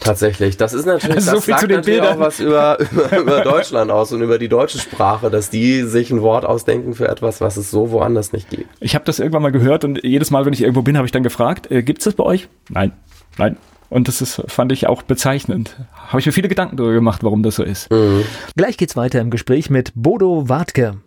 [0.00, 0.58] Tatsächlich.
[0.58, 2.16] Das ist natürlich, also das so viel sagt zu den natürlich Bildern.
[2.18, 6.10] auch was über, über, über Deutschland aus und über die deutsche Sprache, dass die sich
[6.10, 8.68] ein Wort ausdenken für etwas, was es so woanders nicht gibt.
[8.80, 11.12] Ich habe das irgendwann mal gehört und jedes Mal, wenn ich irgendwo bin, habe ich
[11.12, 12.48] dann gefragt, äh, gibt es das bei euch?
[12.68, 12.92] Nein,
[13.38, 13.56] nein.
[13.88, 15.76] Und das ist, fand ich auch bezeichnend.
[15.94, 17.90] Habe ich mir viele Gedanken darüber gemacht, warum das so ist.
[17.90, 18.24] Mhm.
[18.56, 20.98] Gleich geht's weiter im Gespräch mit Bodo Wartke.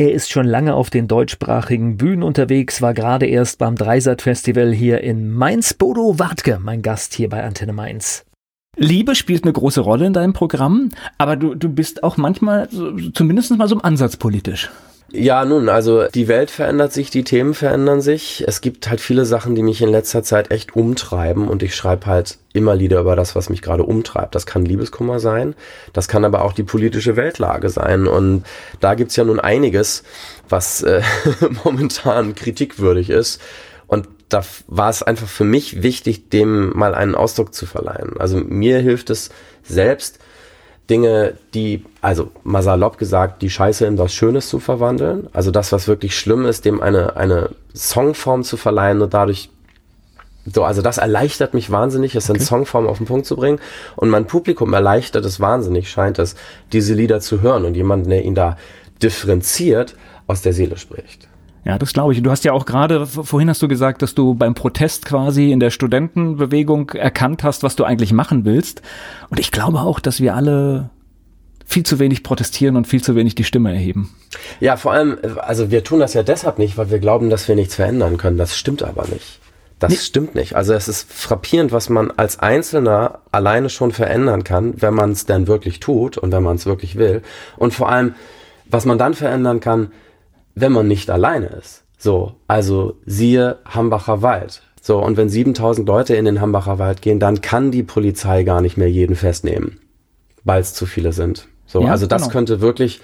[0.00, 5.02] Er ist schon lange auf den deutschsprachigen Bühnen unterwegs, war gerade erst beim Dreisat-Festival hier
[5.02, 5.74] in Mainz.
[5.74, 8.24] Bodo Wartke, mein Gast hier bei Antenne Mainz.
[8.78, 10.88] Liebe spielt eine große Rolle in deinem Programm,
[11.18, 14.70] aber du, du bist auch manchmal so, zumindest mal so im Ansatz politisch.
[15.12, 18.44] Ja, nun, also die Welt verändert sich, die Themen verändern sich.
[18.46, 22.06] Es gibt halt viele Sachen, die mich in letzter Zeit echt umtreiben und ich schreibe
[22.06, 24.36] halt immer Lieder über das, was mich gerade umtreibt.
[24.36, 25.54] Das kann Liebeskummer sein,
[25.92, 28.44] das kann aber auch die politische Weltlage sein und
[28.78, 30.04] da gibt's ja nun einiges,
[30.48, 31.02] was äh,
[31.64, 33.40] momentan kritikwürdig ist
[33.88, 38.14] und da war es einfach für mich wichtig, dem mal einen Ausdruck zu verleihen.
[38.20, 39.30] Also mir hilft es
[39.64, 40.20] selbst,
[40.90, 45.28] Dinge, die, also mal salopp gesagt, die Scheiße in was Schönes zu verwandeln.
[45.32, 49.50] Also das, was wirklich schlimm ist, dem eine, eine Songform zu verleihen und dadurch
[50.46, 52.38] so, also das erleichtert mich wahnsinnig, es okay.
[52.38, 53.60] in Songform auf den Punkt zu bringen.
[53.94, 56.34] Und mein Publikum erleichtert es wahnsinnig, scheint es,
[56.72, 58.56] diese Lieder zu hören und jemanden, der ihn da
[59.02, 61.29] differenziert, aus der Seele spricht.
[61.64, 62.22] Ja, das glaube ich.
[62.22, 65.60] Du hast ja auch gerade, vorhin hast du gesagt, dass du beim Protest quasi in
[65.60, 68.80] der Studentenbewegung erkannt hast, was du eigentlich machen willst.
[69.28, 70.90] Und ich glaube auch, dass wir alle
[71.66, 74.14] viel zu wenig protestieren und viel zu wenig die Stimme erheben.
[74.58, 77.54] Ja, vor allem, also wir tun das ja deshalb nicht, weil wir glauben, dass wir
[77.54, 78.38] nichts verändern können.
[78.38, 79.38] Das stimmt aber nicht.
[79.78, 79.96] Das nee.
[79.96, 80.56] stimmt nicht.
[80.56, 85.26] Also es ist frappierend, was man als Einzelner alleine schon verändern kann, wenn man es
[85.26, 87.22] denn wirklich tut und wenn man es wirklich will.
[87.56, 88.14] Und vor allem,
[88.66, 89.92] was man dann verändern kann,
[90.54, 91.84] wenn man nicht alleine ist.
[91.98, 94.62] So, also siehe Hambacher Wald.
[94.80, 98.62] So, und wenn 7000 Leute in den Hambacher Wald gehen, dann kann die Polizei gar
[98.62, 99.78] nicht mehr jeden festnehmen,
[100.44, 101.46] weil es zu viele sind.
[101.66, 102.32] So, ja, also das genau.
[102.32, 103.00] könnte wirklich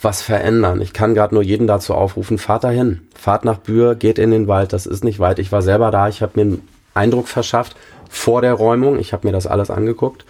[0.00, 0.80] was verändern.
[0.80, 4.48] Ich kann gerade nur jeden dazu aufrufen, fahrt dahin, fahrt nach Bühr, geht in den
[4.48, 5.38] Wald, das ist nicht weit.
[5.38, 7.76] Ich war selber da, ich habe mir einen Eindruck verschafft
[8.08, 10.24] vor der Räumung, ich habe mir das alles angeguckt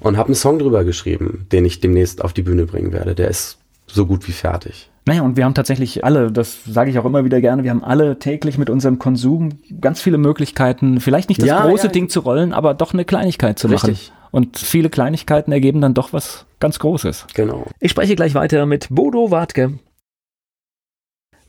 [0.00, 3.14] und habe einen Song drüber geschrieben, den ich demnächst auf die Bühne bringen werde.
[3.14, 4.90] Der ist so gut wie fertig.
[5.04, 7.82] Naja, und wir haben tatsächlich alle, das sage ich auch immer wieder gerne, wir haben
[7.82, 11.92] alle täglich mit unserem Konsum ganz viele Möglichkeiten, vielleicht nicht das ja, große ja.
[11.92, 14.12] Ding zu rollen, aber doch eine Kleinigkeit zu Richtig.
[14.12, 14.18] machen.
[14.30, 17.26] Und viele Kleinigkeiten ergeben dann doch was ganz Großes.
[17.34, 17.66] Genau.
[17.80, 19.78] Ich spreche gleich weiter mit Bodo Wartke.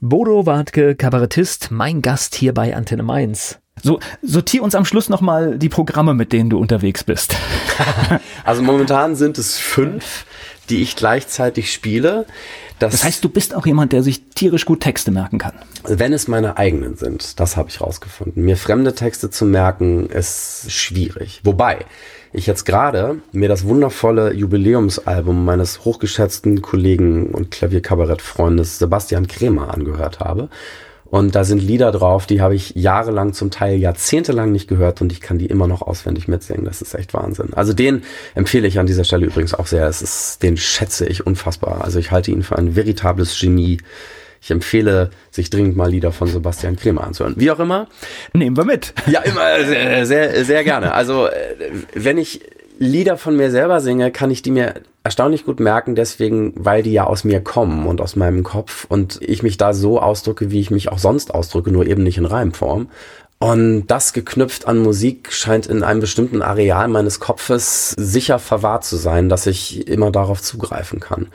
[0.01, 3.59] Bodo Wartke, Kabarettist, mein Gast hier bei Antenne Mainz.
[3.81, 7.35] So, sortier uns am Schluss nochmal die Programme, mit denen du unterwegs bist.
[8.43, 10.25] also momentan sind es fünf,
[10.69, 12.25] die ich gleichzeitig spiele.
[12.83, 15.53] Das, das heißt, du bist auch jemand, der sich tierisch gut Texte merken kann.
[15.87, 18.43] Wenn es meine eigenen sind, das habe ich rausgefunden.
[18.43, 21.39] Mir fremde Texte zu merken, ist schwierig.
[21.45, 21.85] Wobei
[22.33, 30.19] ich jetzt gerade mir das wundervolle Jubiläumsalbum meines hochgeschätzten Kollegen und Klavierkabarettfreundes Sebastian Kremer angehört
[30.19, 30.49] habe.
[31.13, 35.11] Und da sind Lieder drauf, die habe ich jahrelang, zum Teil jahrzehntelang nicht gehört und
[35.11, 36.65] ich kann die immer noch auswendig mitsingen.
[36.65, 37.53] Das ist echt Wahnsinn.
[37.53, 38.01] Also den
[38.33, 39.85] empfehle ich an dieser Stelle übrigens auch sehr.
[39.85, 41.83] Es ist, den schätze ich unfassbar.
[41.83, 43.77] Also ich halte ihn für ein veritables Genie.
[44.41, 47.35] Ich empfehle, sich dringend mal Lieder von Sebastian Kremer anzuhören.
[47.37, 47.89] Wie auch immer.
[48.33, 48.95] Nehmen wir mit.
[49.05, 50.95] Ja, immer sehr, sehr, sehr gerne.
[50.95, 51.33] Also, äh,
[51.93, 52.41] wenn ich
[52.83, 54.73] Lieder von mir selber singe, kann ich die mir
[55.03, 59.19] erstaunlich gut merken, deswegen, weil die ja aus mir kommen und aus meinem Kopf und
[59.21, 62.25] ich mich da so ausdrücke, wie ich mich auch sonst ausdrücke, nur eben nicht in
[62.25, 62.89] Reimform.
[63.39, 68.97] Und das geknüpft an Musik scheint in einem bestimmten Areal meines Kopfes sicher verwahrt zu
[68.97, 71.27] sein, dass ich immer darauf zugreifen kann.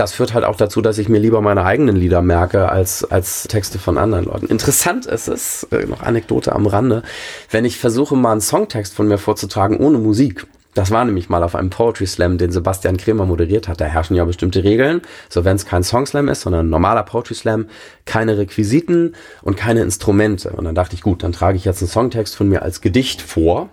[0.00, 3.42] Das führt halt auch dazu, dass ich mir lieber meine eigenen Lieder merke als, als
[3.44, 4.46] Texte von anderen Leuten.
[4.46, 7.02] Interessant ist es, äh, noch Anekdote am Rande,
[7.50, 10.46] wenn ich versuche mal einen Songtext von mir vorzutragen ohne Musik.
[10.72, 13.80] Das war nämlich mal auf einem Poetry Slam, den Sebastian Kremer moderiert hat.
[13.82, 15.02] Da herrschen ja bestimmte Regeln.
[15.28, 17.66] So, wenn es kein Song Slam ist, sondern ein normaler Poetry Slam,
[18.06, 20.50] keine Requisiten und keine Instrumente.
[20.50, 23.20] Und dann dachte ich, gut, dann trage ich jetzt einen Songtext von mir als Gedicht
[23.20, 23.68] vor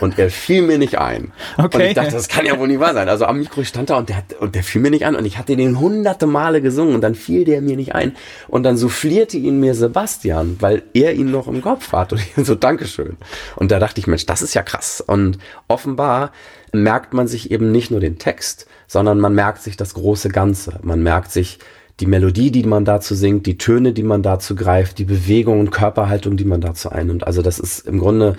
[0.00, 1.32] und er fiel mir nicht ein.
[1.56, 1.76] Okay.
[1.76, 3.08] Und ich dachte, das kann ja wohl nicht wahr sein.
[3.08, 5.24] Also am Mikro stand er und der, hat, und der fiel mir nicht ein und
[5.24, 8.14] ich hatte den hunderte Male gesungen und dann fiel der mir nicht ein.
[8.48, 12.32] Und dann soufflierte ihn mir Sebastian, weil er ihn noch im Kopf hat und ich
[12.46, 13.16] so, Dankeschön.
[13.56, 15.02] Und da dachte ich, Mensch, das ist ja krass.
[15.04, 15.38] Und
[15.68, 16.32] offenbar
[16.72, 20.78] merkt man sich eben nicht nur den Text, sondern man merkt sich das große Ganze.
[20.82, 21.58] Man merkt sich
[22.00, 25.70] die Melodie, die man dazu singt, die Töne, die man dazu greift, die Bewegung und
[25.70, 27.26] Körperhaltung, die man dazu einnimmt.
[27.26, 28.36] Also das ist im Grunde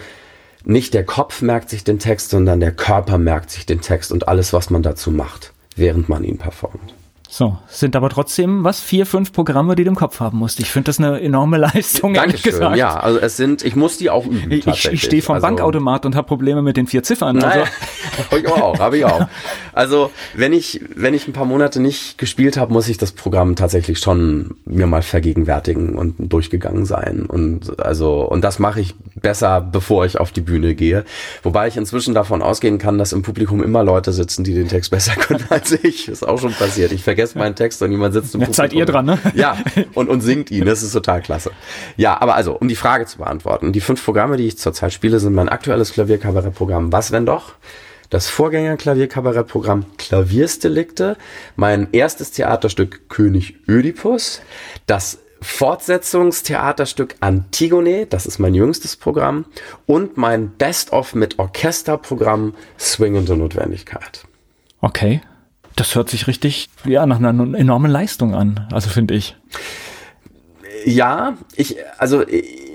[0.63, 4.27] nicht der Kopf merkt sich den Text, sondern der Körper merkt sich den Text und
[4.27, 6.93] alles, was man dazu macht, während man ihn performt.
[7.33, 10.59] So, sind aber trotzdem, was, vier, fünf Programme, die du im Kopf haben musst.
[10.59, 12.75] Ich finde das eine enorme Leistung, Dankeschön, gesagt.
[12.75, 12.99] ja.
[12.99, 16.13] Also es sind, ich muss die auch üben Ich, ich stehe vom also, Bankautomat und
[16.13, 17.37] habe Probleme mit den vier Ziffern.
[17.37, 17.63] Naja,
[18.19, 18.35] also.
[18.37, 19.29] ich auch, habe ich auch.
[19.71, 23.55] Also wenn ich, wenn ich ein paar Monate nicht gespielt habe, muss ich das Programm
[23.55, 27.27] tatsächlich schon mir mal vergegenwärtigen und durchgegangen sein.
[27.27, 31.05] Und also, und das mache ich besser, bevor ich auf die Bühne gehe.
[31.43, 34.91] Wobei ich inzwischen davon ausgehen kann, dass im Publikum immer Leute sitzen, die den Text
[34.91, 36.09] besser können als ich.
[36.09, 36.91] Ist auch schon passiert.
[36.91, 39.19] Ich vergesse vergesse meinen Text und jemand sitzt im Jetzt seid ihr dran, ne?
[39.35, 39.57] Ja,
[39.93, 40.65] und, und singt ihn.
[40.65, 41.51] Das ist total klasse.
[41.97, 43.71] Ja, aber also, um die Frage zu beantworten.
[43.71, 47.53] Die fünf Programme, die ich zurzeit spiele, sind mein aktuelles Klavierkabarettprogramm Was, wenn doch?
[48.09, 51.17] Das Vorgänger-Klavierkabarettprogramm Klaviersdelikte,
[51.55, 54.41] mein erstes Theaterstück König Ödipus,
[54.85, 59.45] das Fortsetzungstheaterstück Antigone, das ist mein jüngstes Programm,
[59.85, 64.25] und mein Best-of mit Orchesterprogramm Swingende Notwendigkeit.
[64.81, 65.21] Okay.
[65.75, 69.35] Das hört sich richtig, ja, nach einer enormen Leistung an, also finde ich.
[70.85, 72.23] Ja, ich, also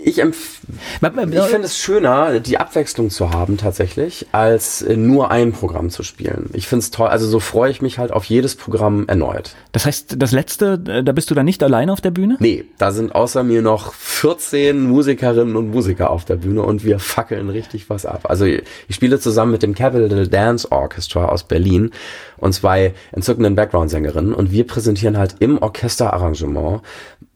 [0.07, 5.91] ich, ich finde es schöner, die Abwechslung zu haben tatsächlich, als äh, nur ein Programm
[5.91, 6.49] zu spielen.
[6.53, 9.57] Ich finde es toll, also so freue ich mich halt auf jedes Programm erneut.
[9.73, 12.37] Das heißt, das letzte, äh, da bist du dann nicht alleine auf der Bühne?
[12.39, 17.01] Nee, da sind außer mir noch 14 Musikerinnen und Musiker auf der Bühne und wir
[17.01, 18.27] fackeln richtig was ab.
[18.29, 21.91] Also ich spiele zusammen mit dem Capital Dance Orchestra aus Berlin
[22.37, 26.83] und zwei entzückenden Background-Sängerinnen und wir präsentieren halt im Orchesterarrangement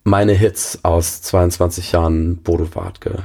[0.04, 3.22] meine Hits aus 22 Jahren Bodo Wartke.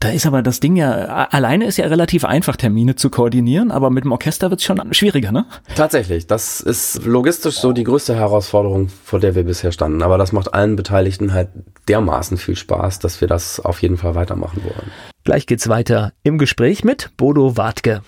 [0.00, 3.90] Da ist aber das Ding ja, alleine ist ja relativ einfach, Termine zu koordinieren, aber
[3.90, 5.44] mit dem Orchester wird es schon schwieriger, ne?
[5.76, 10.02] Tatsächlich, das ist logistisch so die größte Herausforderung, vor der wir bisher standen.
[10.02, 11.48] Aber das macht allen Beteiligten halt
[11.86, 14.90] dermaßen viel Spaß, dass wir das auf jeden Fall weitermachen wollen.
[15.24, 18.00] Gleich geht's weiter im Gespräch mit Bodo Wartke.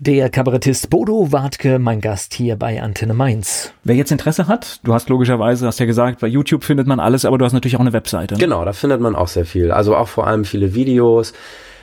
[0.00, 3.72] Der Kabarettist Bodo Wartke, mein Gast hier bei Antenne Mainz.
[3.82, 7.24] Wer jetzt Interesse hat, du hast logischerweise, hast ja gesagt, bei YouTube findet man alles,
[7.24, 8.36] aber du hast natürlich auch eine Webseite.
[8.36, 9.72] Genau, da findet man auch sehr viel.
[9.72, 11.32] Also auch vor allem viele Videos,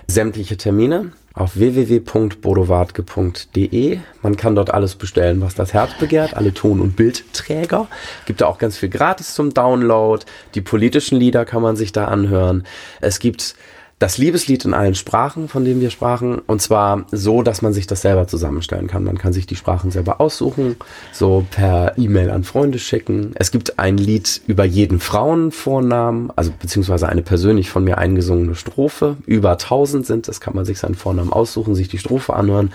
[0.07, 3.99] sämtliche Termine auf www.bodowartke.de.
[4.22, 7.89] Man kann dort alles bestellen, was das Herz begehrt, alle Ton- und Bildträger.
[8.26, 10.24] Gibt da auch ganz viel gratis zum Download.
[10.53, 12.63] Die politischen Lieder kann man sich da anhören.
[13.01, 13.55] Es gibt
[13.97, 17.87] das Liebeslied in allen Sprachen, von dem wir sprachen, und zwar so, dass man sich
[17.87, 19.05] das selber zusammenstellen kann.
[19.05, 20.75] Man kann sich die Sprachen selber aussuchen,
[21.13, 23.31] so per E-Mail an Freunde schicken.
[23.35, 29.15] Es gibt ein Lied über jeden Frauenvornamen, also beziehungsweise eine persönlich von mir eingesungene Strophe.
[29.25, 32.73] Über 1000 sind es, kann man sich seinen Vornamen aussuchen, sich die Strophe anhören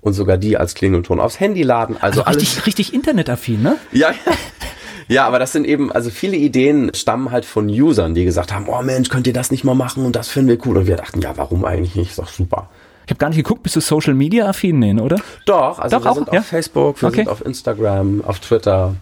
[0.00, 1.96] und sogar die als Klingelton aufs Handy laden.
[2.00, 2.66] Also, also richtig, alles.
[2.66, 3.76] richtig internetaffin, ne?
[3.92, 4.16] Ja, ja.
[5.08, 8.68] Ja, aber das sind eben, also viele Ideen stammen halt von Usern, die gesagt haben,
[8.68, 10.78] oh Mensch, könnt ihr das nicht mal machen und das finden wir cool.
[10.78, 12.10] Und wir dachten, ja, warum eigentlich nicht?
[12.10, 12.68] Ist doch super.
[13.06, 15.20] Ich habe gar nicht geguckt, bist du Social Media affin, nee, oder?
[15.44, 16.14] Doch, also Doch, wir auch?
[16.16, 16.40] sind ja?
[16.40, 17.16] auf Facebook, wir okay.
[17.18, 18.96] sind auf Instagram, auf Twitter.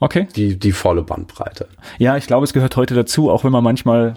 [0.00, 0.28] Okay.
[0.36, 1.68] Die, die volle Bandbreite.
[1.98, 4.16] Ja, ich glaube, es gehört heute dazu, auch wenn man manchmal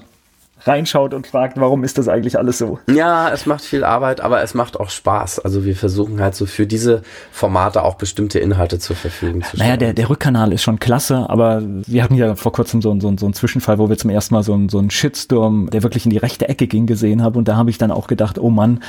[0.66, 2.80] reinschaut und fragt, warum ist das eigentlich alles so?
[2.90, 5.40] Ja, es macht viel Arbeit, aber es macht auch Spaß.
[5.40, 9.68] Also wir versuchen halt so für diese Formate auch bestimmte Inhalte zur Verfügung zu stellen.
[9.68, 13.16] Naja, der, der Rückkanal ist schon klasse, aber wir hatten ja vor kurzem so, so,
[13.18, 16.06] so einen Zwischenfall, wo wir zum ersten Mal so, einen, so einen Shitstorm, der wirklich
[16.06, 17.36] in die rechte Ecke ging, gesehen haben.
[17.36, 18.82] Und da habe ich dann auch gedacht, oh Mann,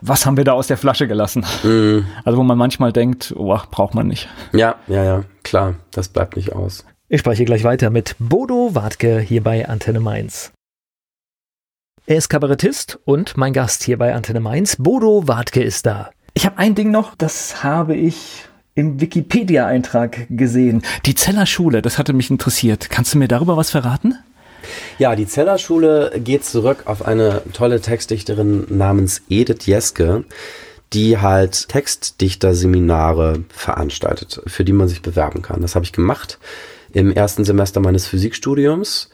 [0.00, 1.44] was haben wir da aus der Flasche gelassen?
[1.62, 2.06] Mhm.
[2.24, 4.28] Also wo man manchmal denkt, oh, braucht man nicht.
[4.52, 6.84] Ja, ja, ja, klar, das bleibt nicht aus.
[7.08, 10.52] Ich spreche gleich weiter mit Bodo Wartke hier bei Antenne Mainz.
[12.06, 16.10] Er ist Kabarettist und mein Gast hier bei Antenne Mainz, Bodo Wartke ist da.
[16.34, 18.44] Ich habe ein Ding noch, das habe ich
[18.74, 20.82] im Wikipedia-Eintrag gesehen.
[21.06, 22.90] Die Zellerschule, das hatte mich interessiert.
[22.90, 24.18] Kannst du mir darüber was verraten?
[24.98, 30.24] Ja, die Zellerschule geht zurück auf eine tolle Textdichterin namens Edith Jeske,
[30.92, 35.62] die halt Textdichter-Seminare veranstaltet, für die man sich bewerben kann.
[35.62, 36.38] Das habe ich gemacht
[36.92, 39.08] im ersten Semester meines Physikstudiums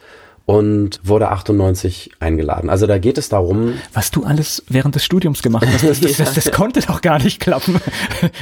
[0.50, 2.70] und wurde 98 eingeladen.
[2.70, 3.74] Also da geht es darum.
[3.92, 7.22] Was du alles während des Studiums gemacht hast, das, das, das, das konnte doch gar
[7.22, 7.80] nicht klappen.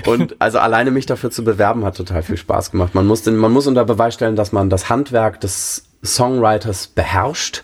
[0.07, 2.95] und also alleine mich dafür zu bewerben hat total viel Spaß gemacht.
[2.95, 7.63] Man muss, den, man muss unter Beweis stellen, dass man das Handwerk des Songwriters beherrscht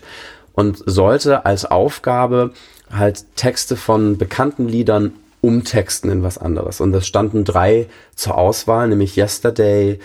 [0.53, 2.51] und sollte als Aufgabe
[2.91, 6.81] halt Texte von bekannten Liedern umtexten in was anderes.
[6.81, 9.99] Und es standen drei zur Auswahl, nämlich Yesterday,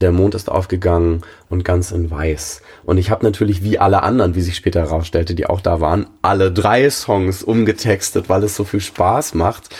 [0.00, 2.62] Der Mond ist aufgegangen und Ganz in Weiß.
[2.84, 6.06] Und ich habe natürlich wie alle anderen, wie sich später herausstellte, die auch da waren,
[6.22, 9.70] alle drei Songs umgetextet, weil es so viel Spaß macht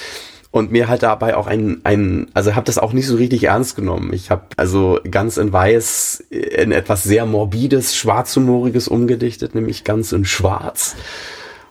[0.57, 3.77] und mir halt dabei auch ein, ein also habe das auch nicht so richtig ernst
[3.77, 4.15] genommen.
[4.15, 10.25] Ich habe also ganz in weiß in etwas sehr morbides, schwarzhumoriges umgedichtet, nämlich ganz in
[10.25, 10.97] schwarz.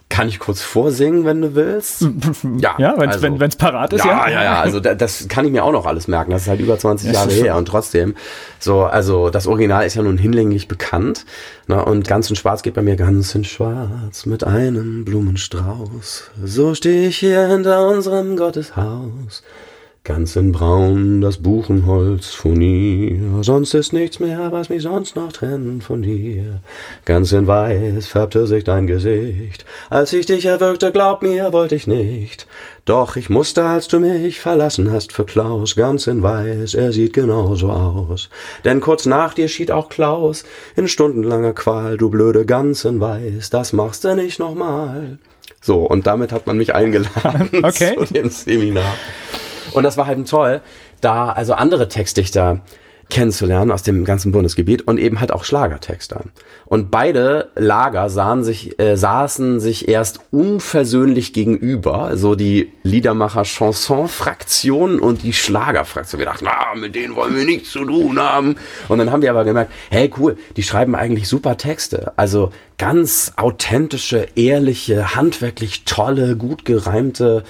[0.07, 2.07] Kann ich kurz vorsingen, wenn du willst?
[2.59, 4.27] Ja, ja wenn es also, wenn, parat ist, ja.
[4.27, 4.59] Ja, ja, ja.
[4.61, 6.31] Also da, das kann ich mir auch noch alles merken.
[6.31, 8.15] Das ist halt über 20 Jahre her und trotzdem.
[8.59, 11.25] So, also das Original ist ja nun hinlänglich bekannt.
[11.67, 16.31] Na, ne, und ganz in Schwarz geht bei mir ganz in Schwarz mit einem Blumenstrauß.
[16.43, 19.43] So stehe ich hier hinter unserem Gotteshaus.
[20.05, 25.83] Ganz in Braun das Buchenholz Buchenholzfurnier, sonst ist nichts mehr, was mich sonst noch trennt
[25.83, 26.61] von dir.
[27.05, 31.87] Ganz in Weiß färbte sich dein Gesicht, als ich dich erwürgte, glaub mir, wollte ich
[31.87, 32.45] nicht.
[32.85, 37.13] Doch ich musste, als du mich verlassen hast für Klaus, ganz in Weiß, er sieht
[37.13, 38.29] genauso aus.
[38.63, 40.43] Denn kurz nach dir schied auch Klaus,
[40.75, 45.17] in stundenlanger Qual, du blöde ganz in Weiß, das machst du nicht nochmal.
[45.61, 47.95] So, und damit hat man mich eingeladen okay.
[48.05, 48.93] zu dem Seminar.
[49.75, 50.61] Und das war halt toll,
[51.01, 52.61] da also andere Textdichter
[53.09, 56.23] kennenzulernen aus dem ganzen Bundesgebiet und eben halt auch Schlagertexter.
[56.65, 65.21] Und beide Lager sahen sich, äh, saßen sich erst unversöhnlich gegenüber, so die Liedermacher-Chanson-Fraktion und
[65.21, 66.17] die Schlager-Fraktion.
[66.19, 68.55] Wir dachten, na, mit denen wollen wir nichts zu tun haben.
[68.87, 72.13] Und dann haben wir aber gemerkt, hey cool, die schreiben eigentlich super Texte.
[72.15, 77.43] Also ganz authentische, ehrliche, handwerklich tolle, gut gereimte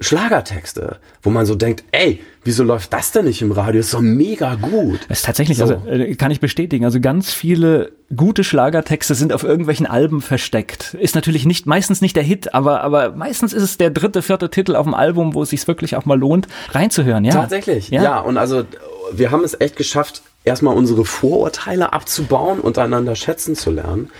[0.00, 3.80] Schlagertexte, wo man so denkt, ey, wieso läuft das denn nicht im Radio?
[3.80, 5.00] Ist doch mega gut.
[5.08, 5.64] Das ist tatsächlich, so.
[5.64, 6.84] also kann ich bestätigen.
[6.84, 10.94] Also ganz viele gute Schlagertexte sind auf irgendwelchen Alben versteckt.
[10.94, 14.50] Ist natürlich nicht, meistens nicht der Hit, aber, aber meistens ist es der dritte, vierte
[14.50, 17.32] Titel auf dem Album, wo es sich wirklich auch mal lohnt, reinzuhören, ja.
[17.32, 18.02] Tatsächlich, ja.
[18.02, 18.18] ja.
[18.20, 18.64] Und also,
[19.12, 24.10] wir haben es echt geschafft, erstmal unsere Vorurteile abzubauen, untereinander schätzen zu lernen.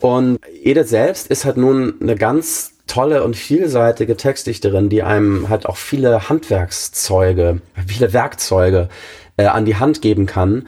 [0.00, 5.66] Und Edith selbst ist halt nun eine ganz tolle und vielseitige Textdichterin, die einem halt
[5.66, 8.88] auch viele Handwerkszeuge, viele Werkzeuge
[9.36, 10.66] äh, an die Hand geben kann,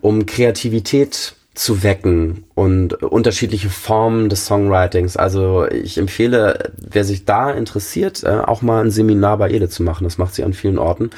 [0.00, 5.16] um Kreativität zu wecken und unterschiedliche Formen des Songwritings.
[5.16, 9.84] Also ich empfehle, wer sich da interessiert, äh, auch mal ein Seminar bei Ede zu
[9.84, 10.04] machen.
[10.04, 11.10] Das macht sie an vielen Orten.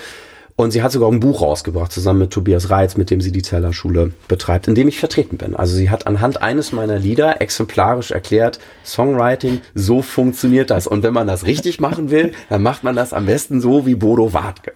[0.58, 3.42] Und sie hat sogar ein Buch rausgebracht, zusammen mit Tobias Reitz, mit dem sie die
[3.42, 5.54] Tellerschule betreibt, in dem ich vertreten bin.
[5.54, 10.86] Also sie hat anhand eines meiner Lieder exemplarisch erklärt, Songwriting, so funktioniert das.
[10.86, 13.96] Und wenn man das richtig machen will, dann macht man das am besten so wie
[13.96, 14.72] Bodo Wartke.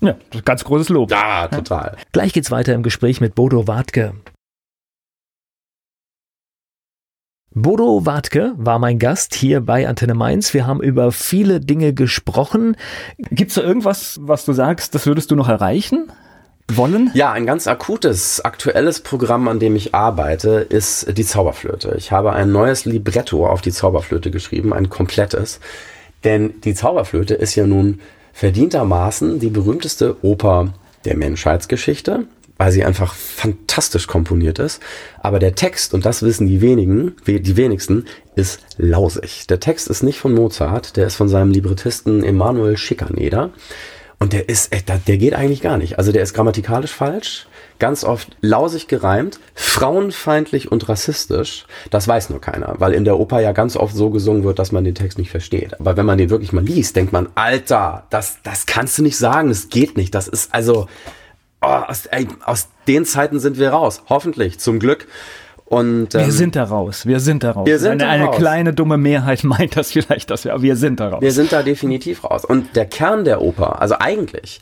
[0.00, 0.14] Ja,
[0.44, 1.10] ganz großes Lob.
[1.10, 1.96] Ja, total.
[2.12, 4.12] Gleich geht's weiter im Gespräch mit Bodo Wartke.
[7.58, 10.52] Bodo Wartke war mein Gast hier bei Antenne Mainz.
[10.52, 12.76] Wir haben über viele Dinge gesprochen.
[13.30, 16.12] Gibt es da irgendwas, was du sagst, das würdest du noch erreichen?
[16.70, 17.10] Wollen?
[17.14, 21.94] Ja, ein ganz akutes, aktuelles Programm, an dem ich arbeite, ist die Zauberflöte.
[21.96, 25.58] Ich habe ein neues Libretto auf die Zauberflöte geschrieben, ein komplettes.
[26.24, 28.00] Denn die Zauberflöte ist ja nun
[28.34, 30.74] verdientermaßen die berühmteste Oper
[31.06, 32.26] der Menschheitsgeschichte
[32.58, 34.80] weil sie einfach fantastisch komponiert ist.
[35.20, 39.46] Aber der Text, und das wissen die wenigen, die wenigsten, ist lausig.
[39.46, 43.50] Der Text ist nicht von Mozart, der ist von seinem Librettisten Emanuel Schikaneder.
[44.18, 45.98] Und der ist, äh, der geht eigentlich gar nicht.
[45.98, 47.46] Also der ist grammatikalisch falsch,
[47.78, 51.66] ganz oft lausig gereimt, frauenfeindlich und rassistisch.
[51.90, 54.72] Das weiß nur keiner, weil in der Oper ja ganz oft so gesungen wird, dass
[54.72, 55.78] man den Text nicht versteht.
[55.78, 59.18] Aber wenn man den wirklich mal liest, denkt man, Alter, das, das kannst du nicht
[59.18, 60.14] sagen, das geht nicht.
[60.14, 60.86] Das ist also,
[61.66, 64.02] oh, aus, ey, aus den Zeiten sind wir raus.
[64.08, 65.06] Hoffentlich, zum Glück.
[65.66, 67.66] Und, ähm, wir sind da raus, wir sind da raus.
[67.66, 68.36] Wir sind eine, da eine raus.
[68.36, 71.20] kleine dumme Mehrheit meint das vielleicht, dass wir, aber wir sind da raus.
[71.20, 72.44] Wir sind da definitiv raus.
[72.44, 74.60] Und der Kern der Oper, also eigentlich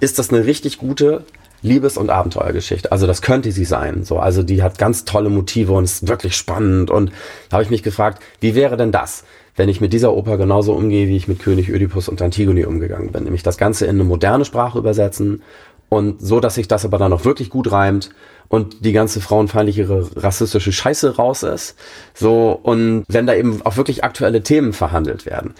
[0.00, 1.24] ist das eine richtig gute
[1.62, 2.90] Liebes- und Abenteuergeschichte.
[2.92, 4.04] Also das könnte sie sein.
[4.04, 6.90] So, also die hat ganz tolle Motive und ist wirklich spannend.
[6.90, 7.12] Und
[7.48, 9.24] da habe ich mich gefragt, wie wäre denn das,
[9.56, 13.12] wenn ich mit dieser Oper genauso umgehe, wie ich mit König Ödipus und Antigone umgegangen
[13.12, 13.24] bin?
[13.24, 15.42] Nämlich das Ganze in eine moderne Sprache übersetzen
[15.88, 18.10] und so, dass sich das aber dann auch wirklich gut reimt
[18.48, 21.76] und die ganze frauenfeindliche rassistische Scheiße raus ist.
[22.14, 25.54] So, und wenn da eben auch wirklich aktuelle Themen verhandelt werden.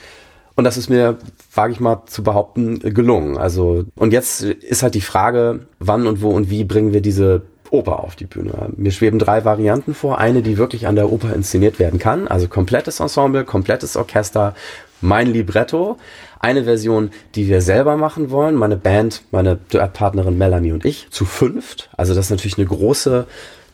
[0.56, 1.18] Und das ist mir,
[1.54, 3.36] wage ich mal zu behaupten, gelungen.
[3.36, 7.42] Also, und jetzt ist halt die Frage, wann und wo und wie bringen wir diese
[7.70, 8.70] Oper auf die Bühne.
[8.76, 10.18] Mir schweben drei Varianten vor.
[10.18, 14.54] Eine, die wirklich an der Oper inszeniert werden kann, also komplettes Ensemble, komplettes Orchester,
[15.00, 15.98] mein Libretto.
[16.38, 21.24] Eine Version, die wir selber machen wollen, meine Band, meine Duettpartnerin Melanie und ich, zu
[21.24, 21.90] fünft.
[21.96, 23.26] Also das ist natürlich eine große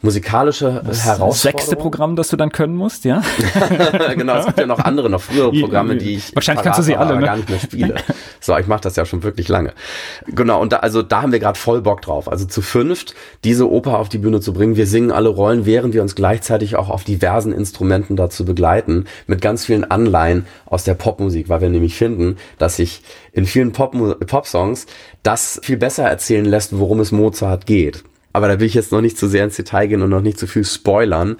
[0.02, 1.30] musikalische das Herausforderung.
[1.30, 3.22] Das sechste Programm, das du dann können musst, ja?
[4.16, 6.96] genau, es gibt ja noch andere, noch frühere Programme, die ich wahrscheinlich kannst du sie
[6.96, 7.26] alle, ne?
[7.26, 7.94] gar nicht mehr spiele.
[8.40, 9.72] So, ich mache das ja schon wirklich lange.
[10.26, 12.28] Genau, und da, also da haben wir gerade voll Bock drauf.
[12.28, 14.76] Also zu fünft diese Oper auf die Bühne zu bringen.
[14.76, 19.40] Wir singen alle Rollen, während wir uns gleichzeitig auch auf diversen Instrumenten dazu begleiten, mit
[19.40, 24.86] ganz vielen Anleihen aus der Popmusik, weil wir nämlich finden, dass sich in vielen Pop-Songs
[25.22, 28.04] das viel besser erzählen lässt, worum es Mozart geht.
[28.32, 30.38] Aber da will ich jetzt noch nicht zu sehr ins Detail gehen und noch nicht
[30.38, 31.36] zu viel spoilern.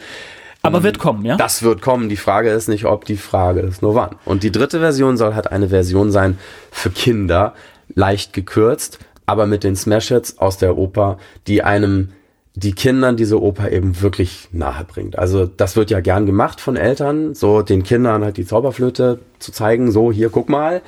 [0.62, 1.36] Aber ähm, wird kommen, ja?
[1.36, 2.09] Das wird kommen.
[2.09, 4.16] Die Frage ist nicht, ob, die Frage ist nur wann.
[4.24, 6.38] Und die dritte Version soll halt eine Version sein
[6.70, 7.55] für Kinder,
[7.95, 12.12] leicht gekürzt, aber mit den Smash-Hits aus der Oper, die einem
[12.55, 15.18] die Kindern diese Oper eben wirklich nahe bringt.
[15.18, 19.53] Also das wird ja gern gemacht von Eltern, so den Kindern halt die Zauberflöte zu
[19.53, 20.82] zeigen, so hier guck mal.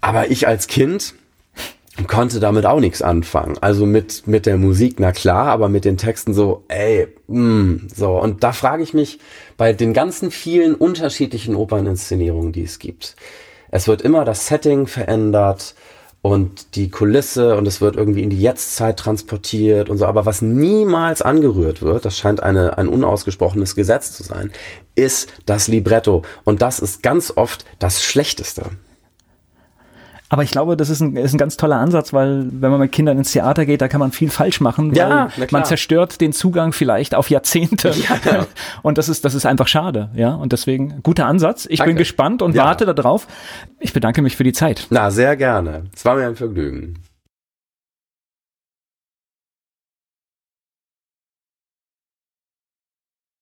[0.00, 1.14] Aber ich als Kind
[2.04, 3.56] konnte damit auch nichts anfangen.
[3.60, 8.20] Also mit, mit der Musik, na klar, aber mit den Texten so, ey, mm, so.
[8.20, 9.18] Und da frage ich mich
[9.56, 13.16] bei den ganzen vielen unterschiedlichen Operninszenierungen, die es gibt.
[13.70, 15.74] Es wird immer das Setting verändert
[16.22, 20.06] und die Kulisse und es wird irgendwie in die Jetztzeit transportiert und so.
[20.06, 24.50] Aber was niemals angerührt wird, das scheint eine, ein unausgesprochenes Gesetz zu sein,
[24.94, 26.22] ist das Libretto.
[26.44, 28.64] Und das ist ganz oft das Schlechteste.
[30.28, 32.92] Aber ich glaube, das ist ein, ist ein ganz toller Ansatz, weil wenn man mit
[32.92, 34.92] Kindern ins Theater geht, da kann man viel falsch machen.
[34.94, 37.90] Ja, man zerstört den Zugang vielleicht auf Jahrzehnte.
[37.90, 38.46] Ja,
[38.82, 40.10] Und das ist, das ist einfach schade.
[40.14, 41.66] Ja, und deswegen guter Ansatz.
[41.68, 41.90] Ich Danke.
[41.90, 42.64] bin gespannt und ja.
[42.64, 43.26] warte darauf.
[43.78, 44.86] Ich bedanke mich für die Zeit.
[44.90, 45.84] Na, sehr gerne.
[45.94, 46.94] Es war mir ein Vergnügen.